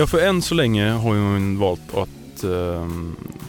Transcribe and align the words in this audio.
Ja, 0.00 0.06
för 0.06 0.18
än 0.18 0.42
så 0.42 0.54
länge 0.54 0.90
har 0.90 1.10
hon 1.10 1.58
valt 1.58 1.94
att 1.94 2.44
eh, 2.44 2.88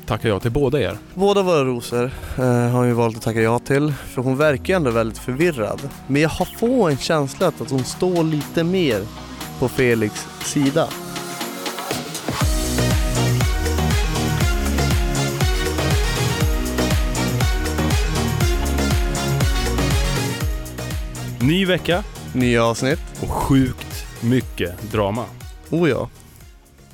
tacka 0.05 0.27
ja 0.27 0.39
till 0.39 0.51
båda 0.51 0.81
er. 0.81 0.97
Båda 1.13 1.41
våra 1.43 1.65
rosor 1.65 2.11
eh, 2.37 2.43
har 2.43 2.69
hon 2.69 2.87
ju 2.87 2.93
valt 2.93 3.17
att 3.17 3.23
tacka 3.23 3.41
ja 3.41 3.59
till, 3.59 3.93
för 3.93 4.21
hon 4.21 4.37
verkar 4.37 4.75
ändå 4.75 4.91
väldigt 4.91 5.17
förvirrad. 5.17 5.89
Men 6.07 6.21
jag 6.21 6.29
har 6.29 6.45
få 6.45 6.89
en 6.89 6.97
känsla 6.97 7.47
att 7.47 7.71
hon 7.71 7.83
står 7.83 8.23
lite 8.23 8.63
mer 8.63 9.01
på 9.59 9.67
Felix 9.67 10.27
sida. 10.41 10.87
Ny 21.41 21.65
vecka 21.65 22.03
Nya 22.33 22.65
avsnitt. 22.65 22.99
och 23.21 23.29
sjukt 23.29 24.05
mycket 24.21 24.91
drama. 24.91 25.25
Oh 25.69 25.89
ja. 25.89 26.09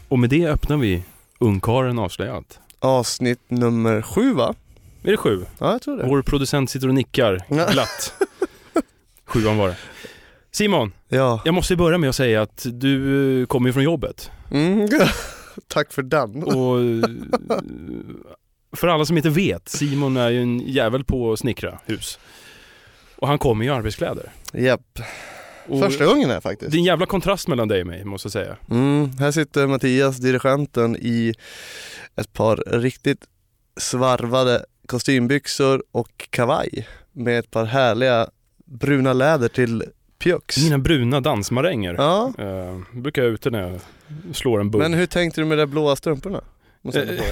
Och 0.08 0.20
med 0.20 0.30
det 0.30 0.48
öppnar 0.48 0.78
vi 0.78 1.04
Ungkaren 1.40 2.00
avslöjat. 2.00 2.60
Avsnitt 2.80 3.40
nummer 3.48 4.02
sju 4.02 4.34
va? 4.34 4.56
Är 5.04 5.12
det 5.12 5.18
sju? 5.18 5.46
Ja, 5.60 5.72
jag 5.72 5.82
tror 5.82 5.98
det. 5.98 6.08
Vår 6.08 6.22
producent 6.22 6.70
sitter 6.70 6.88
och 6.88 6.94
nickar 6.94 7.46
glatt. 7.72 8.14
Sjuan 9.26 9.58
var 9.58 9.68
det. 9.68 9.78
Simon, 10.52 10.92
Ja. 11.10 11.42
jag 11.46 11.54
måste 11.54 11.76
börja 11.76 11.98
med 11.98 12.10
att 12.10 12.16
säga 12.16 12.42
att 12.42 12.66
du 12.72 13.42
eh, 13.42 13.46
kommer 13.46 13.70
ju 13.70 13.74
från 13.74 13.84
jobbet. 13.84 14.32
Mm. 14.52 14.88
Tack 15.68 15.94
för 15.94 16.02
den. 16.02 16.44
Och 16.44 16.80
eh, 16.82 17.60
för 18.76 18.88
alla 18.88 19.06
som 19.06 19.18
inte 19.18 19.30
vet, 19.30 19.70
Simon 19.70 20.18
är 20.18 20.30
ju 20.30 20.42
en 20.42 20.60
jävel 20.60 21.04
på 21.04 21.32
att 21.34 21.40
snickra 21.40 21.80
hus. 21.86 22.20
Och 23.16 23.28
han 23.28 23.40
kommer 23.40 23.66
i 23.66 23.70
arbetskläder. 23.70 24.32
Japp. 24.54 25.00
Och 25.70 25.80
Första 25.80 26.06
gången 26.06 26.30
här 26.30 26.42
faktiskt. 26.42 26.72
Det 26.72 26.78
är 26.78 26.80
en 26.80 26.86
jävla 26.86 27.06
kontrast 27.06 27.48
mellan 27.48 27.68
dig 27.68 27.82
och 27.82 27.88
mig, 27.88 28.06
måste 28.06 28.26
jag 28.26 28.32
säga. 28.34 28.58
Mm, 28.70 29.10
här 29.20 29.32
sitter 29.32 29.68
Mattias, 29.68 30.18
dirigenten, 30.18 30.96
i 30.96 31.34
ett 32.16 32.34
par 32.34 32.56
riktigt 32.68 33.26
svarvade 33.80 34.66
kostymbyxor 34.88 35.84
och 35.92 36.28
kavaj 36.30 36.88
med 37.12 37.40
ett 37.40 37.52
par 37.52 37.66
härliga 37.66 38.28
bruna 38.66 39.14
läder 39.14 39.48
till 39.48 39.84
pjux. 40.20 40.58
Mina 40.64 40.78
bruna 40.78 41.22
dansmaränger. 41.22 41.94
Ja, 41.98 42.34
Eh, 42.38 43.00
brukar 43.02 43.24
jag 43.24 43.32
ute 43.32 43.50
när 43.50 43.62
jag 43.72 43.80
slår 44.36 44.60
en 44.60 44.72
bugg. 44.72 44.82
men 44.82 44.94
hur 44.94 45.06
tänkte 45.06 45.42
du 45.42 45.46
med 45.46 45.58
de 45.58 45.66
blåa 45.66 45.96
strumporna? 45.96 46.42
Måste 46.82 47.00
jag 47.00 47.10
Eh. 47.10 47.24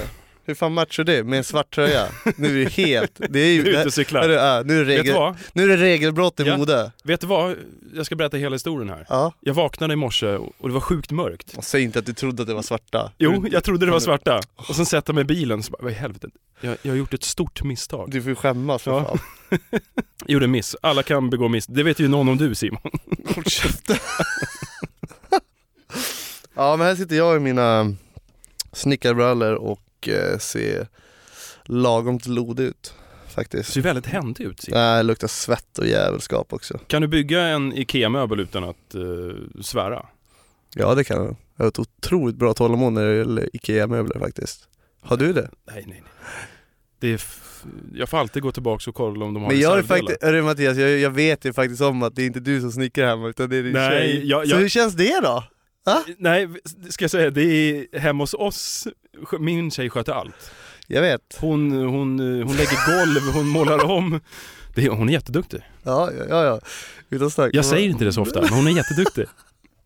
Hur 0.46 0.54
fan 0.54 0.72
matchar 0.72 1.04
det 1.04 1.24
med 1.24 1.36
en 1.38 1.44
svart 1.44 1.74
tröja? 1.74 2.06
Nu 2.36 2.60
är 2.60 2.64
det 2.64 2.72
helt, 2.72 3.20
det 3.30 3.40
är 3.40 3.52
ju, 3.52 3.60
Ute 3.60 3.70
och 3.70 3.76
hörru, 3.76 3.90
cyklar. 3.90 4.28
ja, 4.28 4.62
nu, 4.64 4.80
är 4.80 4.84
det 4.84 4.84
du 4.84 4.98
regel, 5.02 5.34
nu 5.52 5.62
är 5.62 5.68
det 5.68 5.76
regelbrott 5.76 6.40
i 6.40 6.42
Ja. 6.42 6.56
mode. 6.56 6.92
Vet 7.04 7.20
du 7.20 7.26
vad? 7.26 7.56
Jag 7.94 8.06
ska 8.06 8.16
berätta 8.16 8.36
hela 8.36 8.54
historien 8.54 8.88
här. 8.88 9.06
Ja. 9.08 9.32
Jag 9.40 9.54
vaknade 9.54 9.92
i 9.92 9.96
morse 9.96 10.26
och 10.36 10.68
det 10.68 10.74
var 10.74 10.80
sjukt 10.80 11.10
mörkt. 11.10 11.54
Och 11.56 11.64
Säg 11.64 11.82
inte 11.82 11.98
att 11.98 12.06
du 12.06 12.12
trodde 12.12 12.42
att 12.42 12.48
det 12.48 12.54
var 12.54 12.62
svarta. 12.62 13.12
Jo, 13.18 13.46
jag 13.50 13.64
trodde 13.64 13.86
det 13.86 13.92
var 13.92 14.00
svarta. 14.00 14.40
Och 14.56 14.76
sen 14.76 14.86
sätter 14.86 15.10
jag 15.10 15.14
mig 15.14 15.22
i 15.22 15.24
bilen 15.24 15.58
och 15.58 15.64
så 15.64 15.70
bara, 15.70 15.82
vad 15.82 15.92
i 15.92 15.94
helvete? 15.94 16.28
Jag, 16.60 16.76
jag 16.82 16.92
har 16.92 16.96
gjort 16.96 17.14
ett 17.14 17.24
stort 17.24 17.62
misstag. 17.62 18.10
Du 18.10 18.22
får 18.22 18.28
ju 18.28 18.34
skämmas 18.34 18.82
för 18.82 18.90
Ja. 18.90 19.04
fan. 19.04 19.18
Gjorde 20.26 20.44
en 20.44 20.50
miss. 20.50 20.76
Alla 20.80 21.02
kan 21.02 21.30
begå 21.30 21.48
miss. 21.48 21.66
Det 21.66 21.82
vet 21.82 21.98
ju 22.00 22.08
någon 22.08 22.28
om 22.28 22.36
du 22.36 22.54
Simon. 22.54 22.80
Håll 23.34 23.44
käften. 23.44 23.96
ja 26.54 26.76
men 26.76 26.86
här 26.86 26.94
sitter 26.94 27.16
jag 27.16 27.36
i 27.36 27.40
mina 27.40 27.94
snickarbrallor 28.72 29.52
och 29.54 29.80
eh, 30.08 30.38
ser 30.38 30.88
lagom 31.64 32.18
lodig 32.26 32.64
ut 32.64 32.94
faktiskt. 33.34 33.72
ser 33.72 33.80
väldigt 33.80 34.06
händig 34.06 34.44
ut 34.44 34.60
Simon. 34.60 34.80
Nej, 34.80 34.96
det 34.96 35.02
luktar 35.02 35.28
svett 35.28 35.78
och 35.78 35.86
jävelskap 35.86 36.52
också. 36.52 36.78
Kan 36.86 37.02
du 37.02 37.08
bygga 37.08 37.40
en 37.40 37.72
IKEA-möbel 37.72 38.40
utan 38.40 38.64
att 38.64 38.94
uh, 38.94 39.34
svära? 39.62 40.06
Ja 40.74 40.94
det 40.94 41.04
kan 41.04 41.16
jag. 41.16 41.36
Jag 41.56 41.64
har 41.64 41.68
ett 41.68 41.78
otroligt 41.78 42.36
bra 42.36 42.54
tålamod 42.54 42.92
när 42.92 43.06
det 43.06 43.16
gäller 43.16 43.48
IKEA-möbler 43.56 44.18
faktiskt. 44.18 44.68
Har 45.00 45.16
du 45.16 45.32
det? 45.32 45.50
Nej, 45.72 45.84
nej, 45.86 46.02
nej. 46.02 46.12
Det 47.00 47.08
är 47.12 47.20
jag 47.94 48.08
får 48.08 48.18
alltid 48.18 48.42
gå 48.42 48.52
tillbaka 48.52 48.90
och 48.90 48.96
kolla 48.96 49.24
om 49.24 49.34
de 49.34 49.42
har 49.42 49.50
Men 49.50 49.60
jag 49.60 49.78
är 49.78 49.82
faktiskt, 49.82 50.22
hörru 50.22 50.42
Mattias, 50.42 50.76
jag, 50.76 50.98
jag 50.98 51.10
vet 51.10 51.44
ju 51.44 51.52
faktiskt 51.52 51.82
om 51.82 52.02
att 52.02 52.14
det 52.16 52.22
är 52.22 52.26
inte 52.26 52.40
du 52.40 52.60
som 52.60 52.72
snickrar 52.72 53.06
hemma 53.06 53.28
utan 53.28 53.48
det 53.50 53.56
är 53.56 53.62
din 53.62 53.72
Nej, 53.72 53.90
tjej. 53.90 54.26
jag- 54.28 54.48
Så 54.48 54.54
jag- 54.54 54.58
hur 54.60 54.68
känns 54.68 54.94
det 54.94 55.20
då? 55.22 55.44
Nej, 56.18 56.48
ska 56.90 57.04
jag 57.04 57.10
säga, 57.10 57.30
det 57.30 57.42
är 57.42 57.98
hemma 57.98 58.22
hos 58.22 58.34
oss, 58.34 58.86
min 59.40 59.70
tjej 59.70 59.90
sköter 59.90 60.12
allt. 60.12 60.50
Jag 60.86 61.02
vet. 61.02 61.20
Hon, 61.40 61.72
hon, 61.72 62.18
hon 62.18 62.56
lägger 62.56 62.98
golv, 62.98 63.34
hon 63.34 63.48
målar 63.48 63.84
om. 63.84 64.20
Det 64.74 64.88
hon 64.88 65.08
är 65.08 65.12
jätteduktig. 65.12 65.60
Ja, 65.82 66.10
ja, 66.28 66.44
ja. 66.44 66.60
Utan 67.10 67.30
snack. 67.30 67.50
Jag 67.54 67.64
säger 67.64 67.88
inte 67.88 68.04
det 68.04 68.12
så 68.12 68.22
ofta, 68.22 68.40
men 68.40 68.50
hon 68.50 68.66
är 68.66 68.70
jätteduktig. 68.70 69.24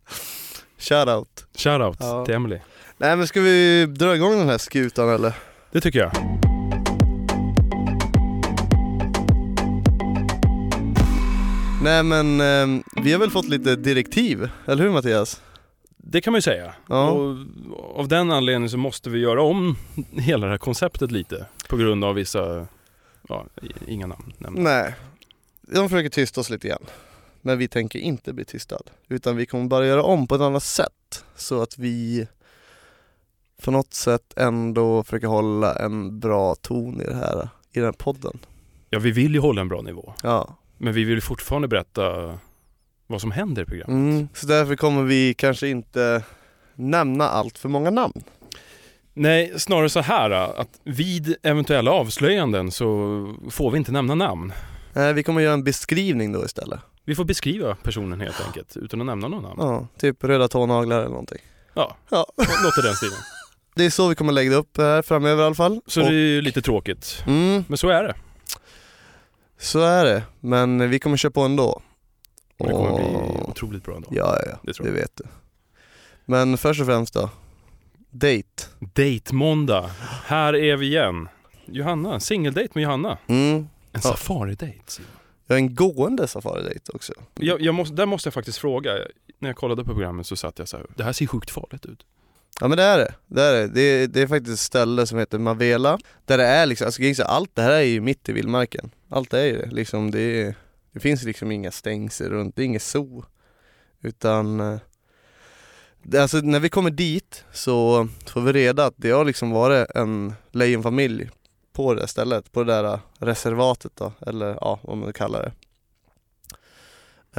Shoutout. 0.79 1.47
Shoutout 1.57 1.97
Ja. 2.01 2.25
till 2.27 2.35
Emily. 2.35 2.59
Nej 2.99 3.17
men 3.17 3.27
ska 3.27 3.41
vi 3.41 3.87
dra 3.87 4.15
igång 4.17 4.39
den 4.39 4.49
här 4.49 4.59
skutan 4.59 5.09
eller? 5.09 5.33
Det 5.73 5.81
tycker 5.81 5.99
jag. 5.99 6.13
Nej 11.83 12.03
men 12.03 12.41
eh, 12.41 12.83
vi 13.03 13.13
har 13.13 13.19
väl 13.21 13.31
fått 13.31 13.49
lite 13.49 13.77
direktiv, 13.77 14.49
eller 14.67 14.83
hur 14.85 14.91
Mattias? 14.91 15.41
Det 16.03 16.21
kan 16.21 16.33
man 16.33 16.39
ju 16.39 16.43
säga. 16.43 16.75
Ja. 16.89 17.11
Och 17.11 17.37
av 17.99 18.09
den 18.09 18.31
anledningen 18.31 18.71
så 18.71 18.77
måste 18.77 19.11
vi 19.11 19.19
göra 19.19 19.43
om 19.43 19.77
hela 20.13 20.47
det 20.47 20.53
här 20.53 20.59
konceptet 20.59 21.11
lite. 21.11 21.47
På 21.69 21.77
grund 21.77 22.05
av 22.05 22.15
vissa, 22.15 22.67
ja, 23.29 23.47
inga 23.87 24.07
namn 24.07 24.33
nämnda. 24.39 24.63
Nej, 24.63 24.95
de 25.61 25.89
försöker 25.89 26.09
tysta 26.09 26.41
oss 26.41 26.51
lite 26.51 26.69
grann. 26.69 26.87
Men 27.43 27.59
vi 27.59 27.69
tänker 27.69 27.99
inte 27.99 28.33
bli 28.33 28.45
tystad. 28.45 28.83
Utan 29.09 29.37
vi 29.37 29.47
kommer 29.47 29.65
bara 29.65 29.87
göra 29.87 30.03
om 30.03 30.27
på 30.27 30.35
ett 30.35 30.41
annat 30.41 30.63
sätt. 30.63 31.25
Så 31.37 31.63
att 31.63 31.79
vi 31.79 32.27
på 33.63 33.71
något 33.71 33.95
sätt 33.95 34.35
ändå 34.37 35.05
försöker 35.05 35.27
hålla 35.27 35.75
en 35.75 36.21
bra 36.21 36.55
ton 36.55 37.01
i 37.01 37.05
det 37.05 37.15
här, 37.15 37.49
i 37.73 37.79
den 37.79 37.85
här 37.85 37.93
podden. 37.93 38.39
Ja, 38.91 38.99
vi 38.99 39.11
vill 39.11 39.35
ju 39.35 39.41
hålla 39.41 39.61
en 39.61 39.69
bra 39.69 39.83
nivå. 39.83 40.15
Ja. 40.23 40.57
Men 40.79 40.95
vi 40.95 41.05
vill 41.05 41.23
fortfarande 41.23 41.69
berätta 41.69 42.39
vad 43.11 43.21
som 43.21 43.31
händer 43.31 43.63
i 43.63 43.67
programmet. 43.67 43.95
Mm. 44.15 44.29
Så 44.35 44.47
därför 44.47 44.77
kommer 44.77 45.03
vi 45.03 45.35
kanske 45.35 45.69
inte 45.69 46.23
nämna 46.75 47.29
allt 47.29 47.59
för 47.59 47.69
många 47.69 47.91
namn. 47.91 48.23
Nej, 49.15 49.53
snarare 49.61 49.89
så 49.89 50.01
här 50.01 50.31
att 50.31 50.69
vid 50.85 51.37
eventuella 51.43 51.91
avslöjanden 51.91 52.71
så 52.71 52.87
får 53.51 53.71
vi 53.71 53.79
inte 53.79 53.93
nämna 53.93 54.15
namn. 54.15 54.53
Nej, 54.93 55.13
vi 55.13 55.23
kommer 55.23 55.41
göra 55.41 55.55
en 55.55 55.65
beskrivning 55.65 56.33
då 56.33 56.45
istället. 56.45 56.81
Vi 57.05 57.15
får 57.15 57.25
beskriva 57.25 57.75
personen 57.75 58.21
helt 58.21 58.47
enkelt 58.47 58.77
utan 58.77 59.01
att 59.01 59.07
nämna 59.07 59.29
någon 59.29 59.43
namn. 59.43 59.57
Ja, 59.59 59.87
typ 59.99 60.25
röda 60.25 60.49
tånaglar 60.49 60.99
eller 60.99 61.09
någonting. 61.09 61.39
Ja, 61.75 61.97
Ja. 62.11 62.27
något 62.37 62.79
i 62.79 62.87
den 62.87 62.95
stilen. 62.95 63.19
Det 63.75 63.85
är 63.85 63.91
så 63.91 64.09
vi 64.09 64.15
kommer 64.15 64.33
lägga 64.33 64.55
upp 64.57 64.69
det 64.75 64.83
här 64.83 65.03
framöver 65.03 65.43
i 65.43 65.47
alla 65.47 65.55
fall. 65.55 65.81
Så 65.87 66.01
Och- 66.01 66.07
det 66.11 66.15
är 66.15 66.19
ju 66.19 66.41
lite 66.43 66.63
tråkigt. 66.63 67.25
Mm, 67.27 67.65
Men 67.69 67.79
så 67.79 67.89
är 67.89 68.03
det. 68.03 68.15
så 69.59 69.81
är 69.81 70.05
det. 70.05 70.23
Men 70.41 70.91
vi 70.91 70.99
kommer 70.99 71.17
köra 71.17 71.33
på 71.33 71.41
ändå. 71.41 71.83
Och 72.61 72.67
det 72.67 72.73
kommer 72.73 72.97
bli 72.99 73.43
otroligt 73.49 73.85
bra 73.85 73.97
ändå. 73.97 74.09
Ja, 74.11 74.37
ja, 74.45 74.51
ja. 74.53 74.59
Det 74.63 74.73
tror 74.73 74.87
det 74.87 74.93
vet 74.93 75.17
du. 75.17 75.25
Men 76.25 76.59
först 76.59 76.81
och 76.81 76.87
främst 76.87 77.15
då. 77.15 77.31
Date. 78.11 78.65
Date-måndag. 78.79 79.91
Här 80.25 80.57
är 80.57 80.77
vi 80.77 80.87
igen. 80.87 81.29
Johanna, 81.67 82.21
singeldate 82.21 82.69
med 82.75 82.83
Johanna. 82.83 83.19
Mm. 83.27 83.57
En 83.57 83.69
Ja. 83.93 84.01
safari-date. 84.01 85.01
Jag 85.47 85.55
har 85.55 85.59
en 85.59 85.75
gående 85.75 86.27
safaridate 86.29 86.93
också. 86.95 87.13
Jag, 87.35 87.61
jag 87.61 87.75
måste, 87.75 87.95
där 87.95 88.07
måste 88.07 88.27
jag 88.27 88.35
faktiskt 88.35 88.59
fråga. 88.59 88.93
När 89.39 89.49
jag 89.49 89.57
kollade 89.57 89.85
på 89.85 89.91
programmet 89.95 90.27
så 90.27 90.37
satt 90.37 90.59
jag 90.59 90.69
så 90.69 90.77
här, 90.77 90.87
det 90.97 91.05
här 91.05 91.13
ser 91.13 91.27
sjukt 91.27 91.51
farligt 91.51 91.87
ut. 91.87 92.07
Ja 92.61 92.69
men 92.69 92.77
det 92.79 92.85
är 92.85 92.99
det. 92.99 93.15
Det 93.27 93.43
är, 93.43 93.53
det. 93.53 93.67
Det, 93.69 93.81
är, 93.81 94.07
det 94.07 94.23
är 94.23 94.27
faktiskt 94.27 94.53
ett 94.53 94.59
ställe 94.61 95.07
som 95.07 95.19
heter 95.19 95.39
Mavela. 95.39 95.99
Där 96.25 96.39
det 96.39 96.45
är 96.47 96.67
liksom, 96.67 96.87
alltså 96.87 97.23
allt 97.23 97.51
det 97.55 97.63
här 97.63 97.71
är 97.71 97.81
ju 97.81 98.01
mitt 98.01 98.29
i 98.29 98.33
vildmarken. 98.33 98.91
Allt 99.09 99.35
är 99.35 99.45
ju 99.45 99.57
det. 99.59 99.71
Liksom 99.71 100.11
det, 100.11 100.21
är, 100.21 100.55
det 100.93 101.01
finns 101.01 101.23
liksom 101.23 101.51
inga 101.53 101.71
stängsel 101.71 102.31
runt, 102.31 102.57
det 102.57 102.63
är 102.63 102.67
inget 102.67 102.83
zoo. 102.83 103.25
Utan 104.01 104.61
eh, 104.61 104.79
alltså 106.21 106.37
när 106.39 106.61
vi 106.61 106.69
kommer 106.69 106.91
dit 106.91 107.45
så 107.53 108.09
får 108.27 108.41
vi 108.41 108.53
reda 108.53 108.87
att 108.87 108.95
det 108.97 109.11
har 109.11 109.25
liksom 109.25 109.51
varit 109.51 109.91
en 109.91 110.33
lejonfamilj 110.51 111.31
på 111.73 111.95
det 111.95 112.09
stället, 112.09 112.53
på 112.53 112.65
det 112.65 112.73
där 112.73 112.85
eh, 112.85 113.01
reservatet 113.19 113.93
då, 113.95 114.13
eller 114.27 114.59
ja 114.61 114.81
vad 114.83 114.97
man 114.97 115.13
kallar 115.13 115.43
det. 115.43 115.53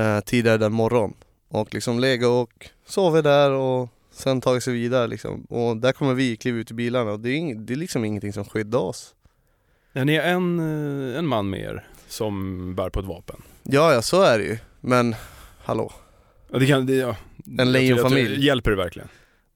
Eh, 0.01 0.19
tidigare 0.19 0.57
den 0.57 0.73
morgon. 0.73 1.13
Och 1.47 1.73
liksom 1.73 1.99
lägga 1.99 2.29
och 2.29 2.69
sova 2.85 3.21
där 3.21 3.51
och 3.51 3.89
sen 4.11 4.41
tagit 4.41 4.63
sig 4.63 4.73
vidare 4.73 5.07
liksom. 5.07 5.43
Och 5.43 5.77
där 5.77 5.91
kommer 5.91 6.13
vi 6.13 6.37
kliva 6.37 6.57
ut 6.57 6.71
i 6.71 6.73
bilarna 6.73 7.11
och 7.11 7.19
det 7.19 7.29
är, 7.29 7.33
ing- 7.37 7.65
det 7.65 7.73
är 7.73 7.77
liksom 7.77 8.05
ingenting 8.05 8.33
som 8.33 8.45
skyddar 8.45 8.79
oss. 8.79 9.15
Ja, 9.93 10.03
ni 10.03 10.15
är 10.15 10.23
en, 10.33 10.59
eh, 10.59 11.17
en 11.19 11.27
man 11.27 11.49
med 11.49 11.59
er 11.59 11.87
som 12.11 12.75
bär 12.75 12.89
på 12.89 12.99
ett 12.99 13.05
vapen. 13.05 13.41
Ja, 13.63 13.93
ja 13.93 14.01
så 14.01 14.21
är 14.21 14.39
det 14.39 14.45
ju. 14.45 14.57
Men 14.81 15.15
hallå. 15.63 15.93
Ja, 16.51 16.59
det 16.59 16.67
kan, 16.67 16.85
det, 16.85 16.95
ja. 16.95 17.15
En 17.59 17.71
lejonfamilj. 17.71 18.45
Hjälper 18.45 18.71
det 18.71 18.77
verkligen? 18.77 19.07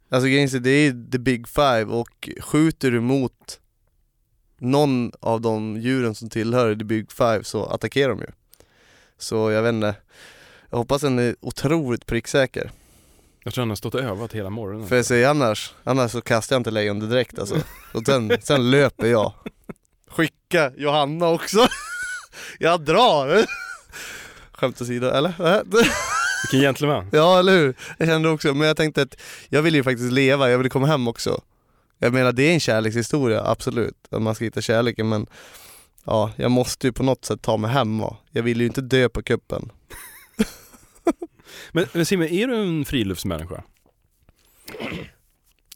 Alltså 0.10 0.28
grejen 0.28 0.56
är, 0.56 0.60
det 0.60 0.70
är 0.70 1.12
the 1.12 1.20
big 1.20 1.48
five 1.48 1.84
och 1.86 2.30
skjuter 2.42 2.92
du 2.92 3.00
mot 3.00 3.60
någon 4.58 5.12
av 5.20 5.42
de 5.42 5.78
djuren 5.82 6.16
som 6.16 6.30
tillhör 6.30 6.76
the 6.76 6.84
big 6.84 7.12
five 7.12 7.44
så 7.44 7.66
attackerar 7.66 8.10
de 8.10 8.20
ju. 8.20 8.28
Så 9.18 9.52
jag 9.52 9.64
vet 9.64 9.74
inte. 9.74 9.96
Jag 10.70 10.78
hoppas 10.78 11.02
den 11.02 11.20
är 11.20 11.36
otroligt 11.40 12.06
pricksäker. 12.06 12.72
Jag 13.44 13.54
tror 13.54 13.62
han 13.62 13.70
har 13.70 13.76
stått 13.76 13.96
och 13.96 14.02
övat 14.02 14.34
hela 14.34 14.50
morgonen. 14.50 14.88
För 14.88 14.96
jag 14.96 15.06
säger 15.06 15.30
annars, 15.30 15.74
annars 15.84 16.12
så 16.12 16.22
kastar 16.22 16.56
jag 16.56 16.60
inte 16.60 16.72
lejon 16.72 17.00
direkt 17.00 17.40
alltså. 17.40 17.56
Och 17.94 18.06
sen, 18.06 18.38
sen 18.42 18.72
löper 18.72 19.08
jag. 19.08 19.34
Skicka 20.08 20.72
Johanna 20.78 21.30
också. 21.30 21.68
Jag 22.60 22.82
drar. 22.82 23.46
Skämt 24.52 24.82
åsido, 24.82 25.08
eller? 25.08 25.34
Vilken 26.44 26.60
gentleman. 26.60 27.10
Ja 27.12 27.40
eller 27.40 27.58
hur? 27.58 27.76
Jag 27.98 28.08
kände 28.08 28.30
också, 28.30 28.54
men 28.54 28.68
jag 28.68 28.78
tänkte 28.78 29.02
att 29.02 29.22
jag 29.50 29.62
vill 29.62 29.76
ju 29.76 29.84
faktiskt 29.84 30.12
leva, 30.12 30.50
jag 30.50 30.58
vill 30.58 30.70
komma 30.70 30.88
hem 30.88 31.08
också. 31.08 31.42
Jag 32.00 32.14
menar 32.14 32.32
det 32.32 32.44
är 32.44 32.54
en 32.54 32.60
kärlekshistoria, 32.60 33.44
absolut, 33.44 34.08
att 34.10 34.22
man 34.22 34.36
ska 34.36 34.46
hitta 34.46 34.62
kärleken 34.62 35.10
men 35.10 35.28
ja, 36.06 36.32
jag 36.36 36.52
måste 36.52 36.88
ju 36.88 36.94
på 36.94 37.04
något 37.04 37.26
sätt 37.26 37.42
ta 37.42 37.58
mig 37.58 37.72
hem 37.72 38.02
och 38.02 38.16
jag 38.32 38.44
vill 38.44 38.62
ju 38.62 38.68
inte 38.68 38.82
dö 38.82 39.10
på 39.10 39.24
kuppen. 39.24 39.72
Men, 41.72 41.86
men 41.94 42.06
Simon, 42.06 42.28
är 42.28 42.48
du 42.48 42.56
en 42.56 42.86
friluftsmänniska? 42.86 43.64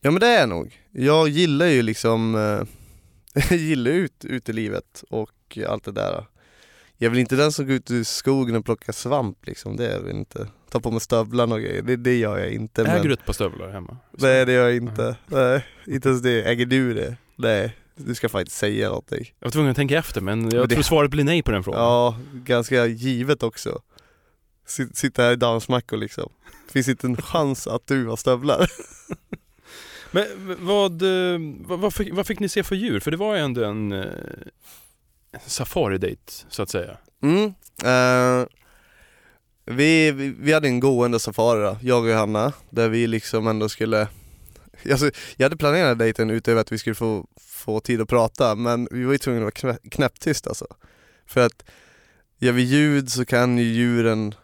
Ja 0.01 0.11
men 0.11 0.19
det 0.19 0.27
är 0.27 0.39
jag 0.39 0.49
nog. 0.49 0.79
Jag 0.91 1.29
gillar 1.29 1.65
ju 1.65 1.81
liksom, 1.81 2.35
eh, 2.35 2.67
jag 3.49 3.59
gillar 3.59 3.91
ut, 3.91 4.25
utelivet 4.25 5.03
och 5.09 5.57
allt 5.67 5.83
det 5.83 5.91
där. 5.91 6.25
Jag 7.01 7.09
väl 7.09 7.19
inte 7.19 7.35
den 7.35 7.51
som 7.51 7.65
går 7.65 7.75
ut 7.75 7.91
i 7.91 8.05
skogen 8.05 8.55
och 8.55 8.65
plockar 8.65 8.93
svamp 8.93 9.45
liksom, 9.45 9.75
det 9.75 9.87
är 9.87 9.99
jag 9.99 10.09
inte. 10.09 10.47
Ta 10.69 10.79
på 10.79 10.91
mig 10.91 10.99
stövlarna 11.01 11.55
och 11.55 11.61
grejer, 11.61 11.81
det, 11.81 11.95
det 11.95 12.17
gör 12.17 12.37
jag 12.37 12.51
inte. 12.51 12.81
Äger 12.81 12.93
men... 12.93 13.07
du 13.07 13.13
ett 13.13 13.25
par 13.25 13.33
stövlar 13.33 13.69
hemma? 13.69 13.97
Nej 14.11 14.45
det 14.45 14.51
gör 14.51 14.63
jag 14.67 14.75
inte. 14.75 15.15
Nej, 15.27 15.65
inte 15.87 16.09
ens 16.09 16.21
det. 16.21 16.43
Äger 16.43 16.65
du 16.65 16.93
det? 16.93 17.15
Nej, 17.35 17.75
du 17.95 18.15
ska 18.15 18.29
faktiskt 18.29 18.57
säga 18.57 18.87
någonting. 18.89 19.33
Jag 19.39 19.45
var 19.47 19.51
tvungen 19.51 19.69
att 19.71 19.75
tänka 19.77 19.97
efter 19.97 20.21
men 20.21 20.41
jag 20.43 20.53
Men 20.53 20.67
det- 20.67 20.75
tror 20.75 20.83
svaret 20.83 21.11
blir 21.11 21.23
nej 21.23 21.43
på 21.43 21.51
den 21.51 21.63
frågan. 21.63 21.81
Ja, 21.81 22.17
ganska 22.33 22.85
givet 22.85 23.43
också. 23.43 23.81
Sitt- 24.67 24.97
Sitta 24.97 25.23
här 25.23 25.31
i 25.31 25.35
dansmackor 25.35 25.97
liksom. 25.97 26.29
Det 26.67 26.71
finns 26.73 26.87
inte 26.87 27.07
en 27.07 27.17
chans 27.21 27.67
att 27.67 27.87
du 27.87 28.05
har 28.07 28.15
stövlar. 28.15 28.71
Men 30.11 30.25
vad, 30.59 31.01
eh, 31.01 31.39
vad, 31.65 31.79
vad, 31.79 31.93
fick, 31.93 32.13
vad 32.13 32.27
fick 32.27 32.39
ni 32.39 32.49
se 32.49 32.63
för 32.63 32.75
djur? 32.75 32.99
För 32.99 33.11
det 33.11 33.17
var 33.17 33.35
ju 33.35 33.41
ändå 33.41 33.63
en 33.63 33.91
eh, 33.91 34.05
safari-date 35.47 36.45
så 36.49 36.63
att 36.63 36.69
säga. 36.69 36.97
Mm. 37.23 37.53
eh, 37.83 38.47
vi, 39.65 40.11
vi, 40.11 40.35
vi 40.39 40.53
hade 40.53 40.67
en 40.67 40.79
gående 40.79 41.19
safari 41.19 41.61
då, 41.61 41.77
jag 41.81 42.05
och 42.05 42.13
Hanna, 42.13 42.53
där 42.69 42.89
vi 42.89 43.07
liksom 43.07 43.47
ändå 43.47 43.69
skulle 43.69 44.07
Alltså, 44.91 45.11
jag 45.37 45.45
hade 45.45 45.57
planerat 45.57 45.99
dejten 45.99 46.29
utöver 46.29 46.61
att 46.61 46.71
vi 46.71 46.77
skulle 46.77 46.95
få, 46.95 47.27
få 47.41 47.79
tid 47.79 48.01
att 48.01 48.09
prata, 48.09 48.55
men 48.55 48.87
vi 48.91 49.03
var 49.03 49.11
ju 49.11 49.17
tvungna 49.17 49.47
att 49.47 49.63
vara 49.63 49.73
knä, 49.73 49.89
knäpptyst 49.91 50.47
alltså. 50.47 50.67
För 51.25 51.45
att 51.45 51.63
gör 52.37 52.51
vi 52.51 52.61
ljud 52.61 53.11
så 53.11 53.25
kan 53.25 53.57
ju 53.57 53.63
djuren 53.63 54.35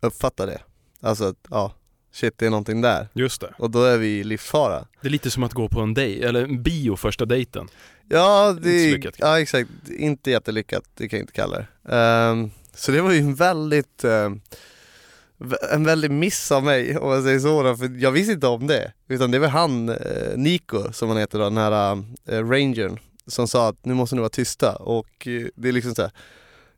uppfatta 0.00 0.46
det. 0.46 0.62
Alltså 1.00 1.24
att, 1.24 1.36
ja, 1.50 1.74
shit 2.12 2.38
det 2.38 2.46
är 2.46 2.50
någonting 2.50 2.80
där. 2.80 3.08
Just 3.12 3.40
det. 3.40 3.54
Och 3.58 3.70
då 3.70 3.84
är 3.84 3.98
vi 3.98 4.18
i 4.18 4.24
livsfara. 4.24 4.86
Det 5.00 5.08
är 5.08 5.10
lite 5.10 5.30
som 5.30 5.42
att 5.42 5.52
gå 5.52 5.68
på 5.68 5.80
en 5.80 5.94
dejt, 5.94 6.26
eller 6.26 6.44
en 6.44 6.62
bio 6.62 6.96
första 6.96 7.24
dejten. 7.24 7.68
Ja, 8.08 8.56
det 8.62 8.70
är, 8.70 8.92
lyckat, 8.92 9.14
ja 9.18 9.40
exakt, 9.40 9.70
inte 9.88 10.30
jättelyckat, 10.30 10.84
det 10.94 11.08
kan 11.08 11.18
jag 11.18 11.22
inte 11.22 11.32
kalla 11.32 11.56
det. 11.58 11.96
Ehm, 11.96 12.50
så 12.74 12.92
det 12.92 13.00
var 13.02 13.12
ju 13.12 13.18
en 13.18 13.34
väldigt, 13.34 14.04
vä- 15.38 15.72
en 15.72 15.84
väldig 15.84 16.10
miss 16.10 16.52
av 16.52 16.64
mig 16.64 16.98
om 16.98 17.12
jag 17.12 17.22
säger 17.22 17.38
så 17.38 17.62
då, 17.62 17.76
för 17.76 17.98
jag 18.02 18.10
visste 18.12 18.32
inte 18.32 18.46
om 18.46 18.66
det. 18.66 18.92
Utan 19.08 19.30
det 19.30 19.38
var 19.38 19.48
han, 19.48 19.88
eh, 19.88 19.96
Nico 20.36 20.92
som 20.92 21.08
han 21.08 21.18
heter 21.18 21.38
då, 21.38 21.44
den 21.44 21.56
här 21.56 21.92
eh, 22.28 22.48
rangern, 22.48 22.98
som 23.26 23.48
sa 23.48 23.68
att 23.68 23.84
nu 23.84 23.94
måste 23.94 24.14
ni 24.16 24.20
vara 24.20 24.28
tysta 24.30 24.76
och 24.76 25.26
eh, 25.26 25.46
det 25.54 25.68
är 25.68 25.72
liksom 25.72 25.94
så 25.94 26.02
här, 26.02 26.10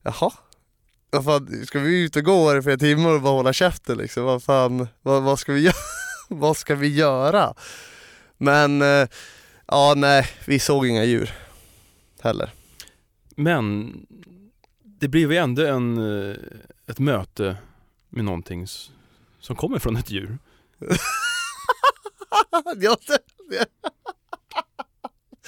jaha? 0.02 0.32
Vad 1.14 1.24
fan, 1.24 1.66
ska 1.66 1.78
vi 1.78 2.02
ut 2.02 2.16
och 2.16 2.24
gå 2.24 2.48
här 2.48 2.58
i 2.58 2.62
flera 2.62 2.76
timmar 2.76 3.10
och 3.10 3.22
bara 3.22 3.32
hålla 3.32 3.52
käften 3.52 3.98
liksom? 3.98 4.24
Vad 4.24 4.42
fan, 4.42 4.88
vad, 5.02 5.22
vad 5.22 5.38
ska 5.38 5.52
vi 5.52 5.60
göra? 5.60 5.74
vad 6.28 6.56
ska 6.56 6.74
vi 6.74 6.88
göra? 6.88 7.54
Men 8.38 8.82
eh, 8.82 9.08
Ja, 9.66 9.94
nej, 9.96 10.26
vi 10.46 10.58
såg 10.58 10.86
inga 10.86 11.04
djur 11.04 11.30
heller. 12.20 12.50
Men 13.36 13.92
det 14.82 15.08
blev 15.08 15.32
ju 15.32 15.38
ändå 15.38 15.66
en, 15.66 15.98
eh, 15.98 16.36
ett 16.86 16.98
möte 16.98 17.56
med 18.08 18.24
någonting 18.24 18.66
som 19.40 19.56
kommer 19.56 19.78
från 19.78 19.96
ett 19.96 20.10
djur. 20.10 20.38
ja, 22.76 22.96
det, 23.06 23.18
det. 23.50 23.66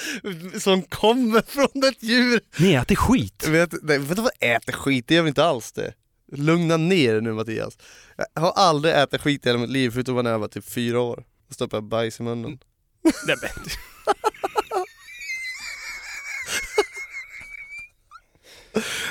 Som 0.58 0.82
kommer 0.82 1.42
från 1.42 1.84
ett 1.84 2.02
djur. 2.02 2.40
Ni 2.58 2.74
äter 2.74 2.94
skit! 2.94 3.48
Vet, 3.48 3.72
nej, 3.82 3.98
vet 3.98 4.16
du 4.16 4.22
vad 4.22 4.32
äter 4.40 4.72
skit? 4.72 5.04
Det 5.08 5.14
gör 5.14 5.22
vi 5.22 5.28
inte 5.28 5.44
alls 5.44 5.72
det. 5.72 5.94
Lugna 6.32 6.76
ner 6.76 7.12
dig 7.12 7.22
nu 7.22 7.32
Mattias. 7.32 7.78
Jag 8.34 8.42
har 8.42 8.52
aldrig 8.52 8.94
ätit 8.94 9.20
skit 9.20 9.46
i 9.46 9.48
hela 9.48 9.58
mitt 9.58 9.70
liv 9.70 9.90
förutom 9.90 10.24
när 10.24 10.30
jag 10.30 10.38
var 10.38 10.48
typ 10.48 10.70
fyra 10.70 11.00
år. 11.00 11.24
Då 11.48 11.54
stoppade 11.54 11.76
jag 11.76 11.84
bajs 11.84 12.20
i 12.20 12.22
munnen. 12.22 12.58
Nej, 13.26 13.36
men, 13.42 13.50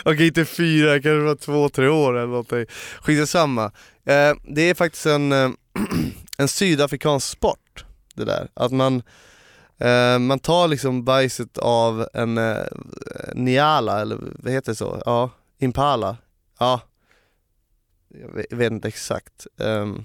Okej, 0.05 0.27
inte 0.27 0.45
fyra, 0.45 0.93
kanske 0.93 1.25
var 1.25 1.35
två, 1.35 1.69
tre 1.69 1.87
år 1.87 2.17
eller 2.17 2.27
någonting. 2.27 2.65
Skitsamma. 3.01 3.71
Eh, 4.05 4.33
det 4.43 4.61
är 4.69 4.73
faktiskt 4.73 5.05
en, 5.05 5.31
eh, 5.31 5.49
en 6.37 6.47
sydafrikansk 6.47 7.27
sport, 7.27 7.85
det 8.15 8.25
där. 8.25 8.47
Att 8.53 8.71
man, 8.71 9.03
eh, 9.77 10.19
man 10.19 10.39
tar 10.39 10.67
liksom 10.67 11.03
bajset 11.03 11.57
av 11.57 12.07
en 12.13 12.37
eh, 12.37 12.65
niala, 13.33 14.01
eller 14.01 14.17
vad 14.39 14.53
heter 14.53 14.71
det 14.71 14.75
så? 14.75 15.01
Ja, 15.05 15.29
impala. 15.57 16.17
Ja, 16.59 16.81
jag 18.49 18.57
vet, 18.57 18.71
inte 18.71 18.87
exakt. 18.87 19.47
Ehm, 19.59 20.03